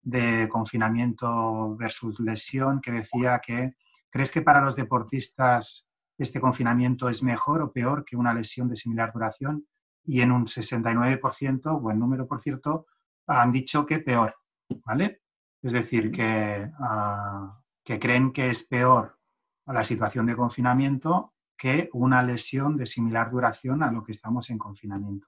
[0.01, 3.75] de confinamiento versus lesión, que decía que,
[4.09, 5.87] ¿crees que para los deportistas
[6.17, 9.65] este confinamiento es mejor o peor que una lesión de similar duración
[10.05, 12.87] y en un 69%, buen número por cierto,
[13.27, 14.35] han dicho que peor,
[14.85, 15.21] ¿vale?
[15.61, 19.17] Es decir, que, ah, que creen que es peor
[19.65, 24.57] la situación de confinamiento que una lesión de similar duración a lo que estamos en
[24.57, 25.27] confinamiento.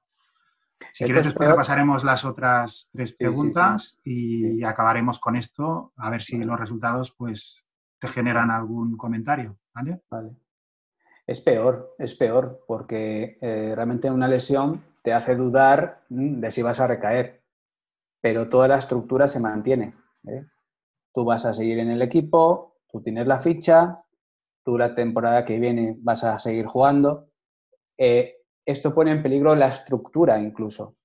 [0.91, 6.37] Si quieres, después repasaremos las otras tres preguntas y acabaremos con esto, a ver si
[6.37, 7.65] los resultados pues,
[7.99, 9.57] te generan algún comentario.
[9.73, 10.01] ¿vale?
[11.25, 16.61] Es peor, es peor, porque eh, realmente una lesión te hace dudar mm, de si
[16.61, 17.43] vas a recaer,
[18.21, 19.95] pero toda la estructura se mantiene.
[20.27, 20.45] ¿eh?
[21.15, 24.03] Tú vas a seguir en el equipo, tú tienes la ficha,
[24.63, 27.29] tú la temporada que viene vas a seguir jugando.
[27.97, 30.97] Eh, esto pone en peligro la estructura incluso.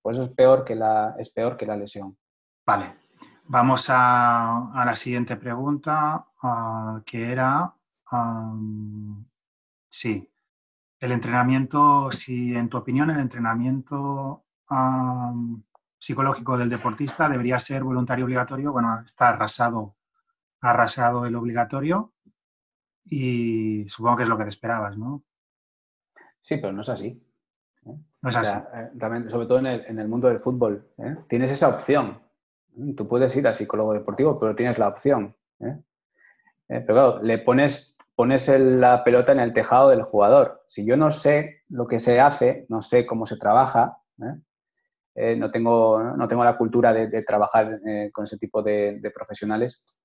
[0.00, 2.16] Por eso es peor que la, es peor que la lesión.
[2.64, 2.94] Vale.
[3.48, 7.72] Vamos a, la siguiente pregunta, ah, que era,
[9.88, 10.28] sí,
[10.98, 14.44] el entrenamiento, si en tu opinión el entrenamiento
[15.98, 19.96] psicológico del deportista debería ser voluntario obligatorio, bueno, está arrasado,
[20.60, 22.12] arrasado el obligatorio
[23.04, 25.22] y supongo que es lo que te esperabas, ¿no?
[26.40, 27.22] Sí, pero no es así.
[27.86, 27.96] ¿eh?
[28.22, 28.56] No es así.
[28.74, 30.88] Eh, sobre todo en el, mundo del fútbol.
[30.98, 31.16] ¿eh?
[31.28, 32.20] Tienes esa opción.
[32.96, 35.34] Tú puedes ir al psicólogo deportivo, pero tienes la opción.
[36.68, 40.62] pero claro, le pones, pones la pelota en el tejado del jugador.
[40.66, 43.98] Si yo no sé lo que se hace, no sé cómo se trabaja,
[45.36, 47.80] no, tengo, no tengo la cultura de, trabajar
[48.12, 49.98] con ese tipo de, profesionales,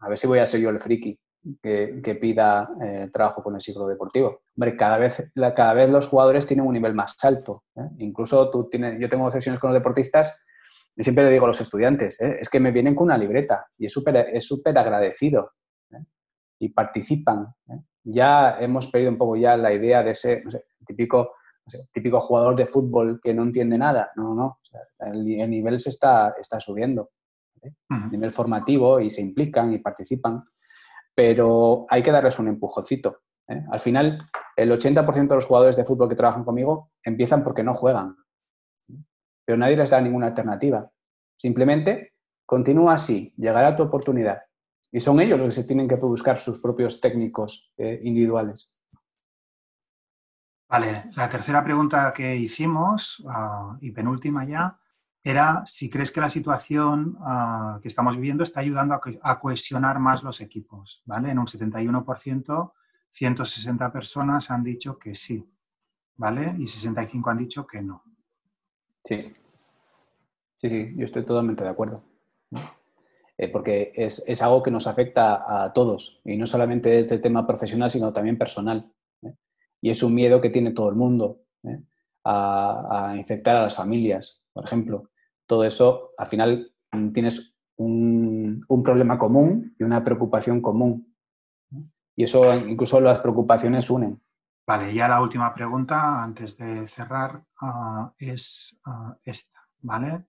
[0.00, 1.18] a ver si voy a ser yo el friki
[1.62, 4.42] que, pida eh, trabajo con el ciclo deportivo.
[4.56, 7.64] Hombre, cada vez, cada vez los jugadores tienen un nivel más alto.
[7.76, 7.88] ¿eh?
[7.98, 10.44] Incluso tú tienes, yo tengo sesiones con los deportistas
[10.96, 12.38] y siempre le digo a los estudiantes, ¿eh?
[12.40, 15.52] es que me vienen con una libreta y es súper es súper agradecido
[16.58, 17.46] y participan.
[18.02, 20.42] Ya hemos perdido un poco ya la idea de ese
[20.86, 21.32] típico,
[21.92, 24.10] típico jugador de fútbol que no entiende nada.
[24.16, 24.60] No, no,
[25.00, 27.10] el, nivel se está, está subiendo.
[27.88, 30.44] A nivel formativo y se implican y participan
[31.16, 33.22] pero hay que darles un empujoncito.
[33.48, 33.64] ¿eh?
[33.70, 34.18] Al final,
[34.54, 38.14] el 80% de los jugadores de fútbol que trabajan conmigo empiezan porque no juegan,
[39.44, 40.88] pero nadie les da ninguna alternativa.
[41.38, 42.12] Simplemente
[42.44, 44.42] continúa así, llegará tu oportunidad.
[44.92, 48.75] Y son ellos los que se tienen que buscar sus propios técnicos eh, individuales.
[50.68, 54.78] Vale, la tercera pregunta que hicimos, ah, y penúltima ya,
[55.22, 60.22] era si crees que la situación ah, que estamos viviendo está ayudando a, cohesionar más
[60.22, 61.30] los equipos, ¿vale?
[61.30, 62.72] En un 71%,
[63.12, 65.48] 160 personas han dicho que sí,
[66.16, 66.54] ¿vale?
[66.58, 68.02] Y 65 han dicho que no.
[69.04, 69.34] Sí,
[70.56, 72.02] sí, sí, yo estoy totalmente de acuerdo.
[73.38, 77.46] Eh, porque es, algo que nos afecta a todos, y no solamente desde el tema
[77.46, 78.90] profesional, sino también personal.
[79.80, 81.80] Y es un miedo que tiene todo el mundo ¿eh?
[82.24, 85.10] a, a infectar a las familias, por ejemplo
[85.46, 91.14] todo eso, al final mm, tienes un, problema común y una preocupación común.
[92.14, 94.20] Y eso, incluso las preocupaciones unen.
[94.66, 100.24] Vale, ya la última pregunta antes de cerrar ah, es ah, esta, ¿vale?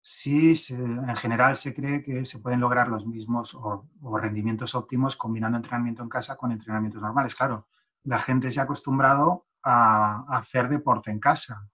[0.00, 3.88] Si en general se cree que se pueden lograr los mismos o,
[4.18, 7.34] rendimientos óptimos combinando entrenamiento en casa con entrenamientos normales.
[7.34, 7.66] Claro,
[8.06, 11.68] la gente se ha acostumbrado a hacer deporte en casa,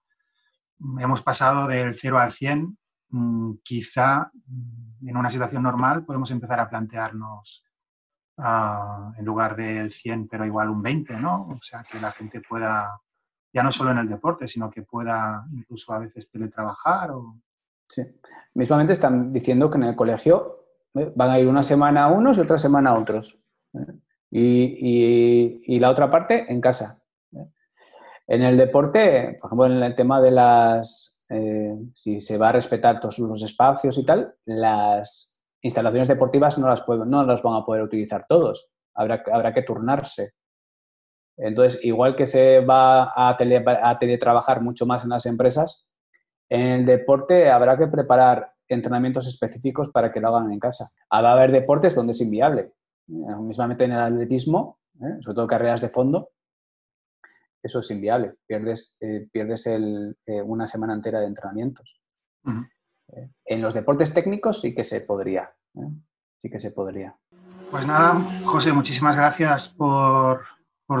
[0.99, 2.77] hemos pasado del 0 al 100,
[3.09, 7.63] mm, quizá mm, en una situación normal podemos empezar a plantearnos
[8.37, 11.47] ah, en lugar del 100, pero igual un 20, ¿no?
[11.49, 12.99] O sea, que la gente pueda,
[13.53, 17.11] ya no solo en el deporte, sino que pueda incluso a veces teletrabajar.
[17.11, 17.39] O...
[17.87, 18.03] Sí,
[18.55, 20.65] mismamente están diciendo que en el colegio
[20.95, 23.39] eh, van a ir una semana a unos y otra semana a otros.
[24.33, 25.61] ¿Eh?
[25.65, 27.03] y la otra parte en casa.
[28.27, 32.53] En el deporte, por ejemplo, en el tema de las, eh, si se va a
[32.53, 37.55] respetar todos los espacios y tal, las instalaciones deportivas no las, puedo, no las van
[37.55, 40.31] a poder utilizar todos, habrá, habrá que turnarse.
[41.35, 45.89] Entonces, igual que se va a, a teletrabajar mucho más en las empresas,
[46.49, 50.89] en el deporte habrá que preparar entrenamientos específicos para que lo hagan en casa.
[51.11, 52.71] Va a haber deportes donde es inviable.
[53.07, 56.29] Eh, mismamente en el atletismo, eh, sobre todo carreras de fondo,
[57.61, 58.35] eso es inviable.
[58.45, 62.01] Pierdes, eh, pierdes el, eh, una semana entera de entrenamientos.
[63.45, 65.53] En los deportes técnicos sí que se podría.
[66.37, 67.15] Sí que se podría.
[67.71, 70.43] Pues nada, José, muchísimas gracias por,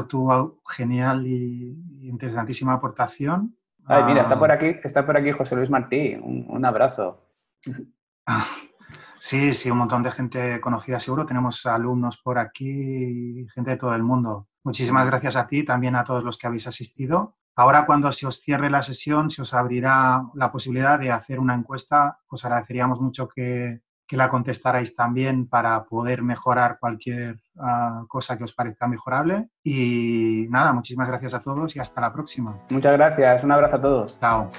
[0.07, 0.29] tu
[0.69, 3.57] genial y interesantísima aportación.
[3.85, 4.55] Ay, mira, está por ah.
[4.55, 6.15] aquí, está por aquí José Luis Martí.
[6.15, 7.27] Un, abrazo.
[9.23, 11.25] Sí, sí, un montón de gente conocida seguro.
[11.25, 14.49] Tenemos alumnos por aquí, gente de todo el mundo.
[14.65, 17.37] Muchísimas gracias a ti, también a todos los que habéis asistido.
[17.55, 21.55] Ahora, cuando se os cierre la sesión, se os abrirá la posibilidad de hacer una
[21.55, 22.19] encuesta.
[22.27, 23.79] Os agradeceríamos mucho que,
[24.09, 29.49] la contestarais también para poder mejorar cualquier ah, cosa que os parezca mejorable.
[29.63, 32.59] Y nada, muchísimas gracias a todos y hasta la próxima.
[32.69, 33.43] Muchas gracias.
[33.43, 34.19] Un abrazo a todos.
[34.19, 34.51] Chao.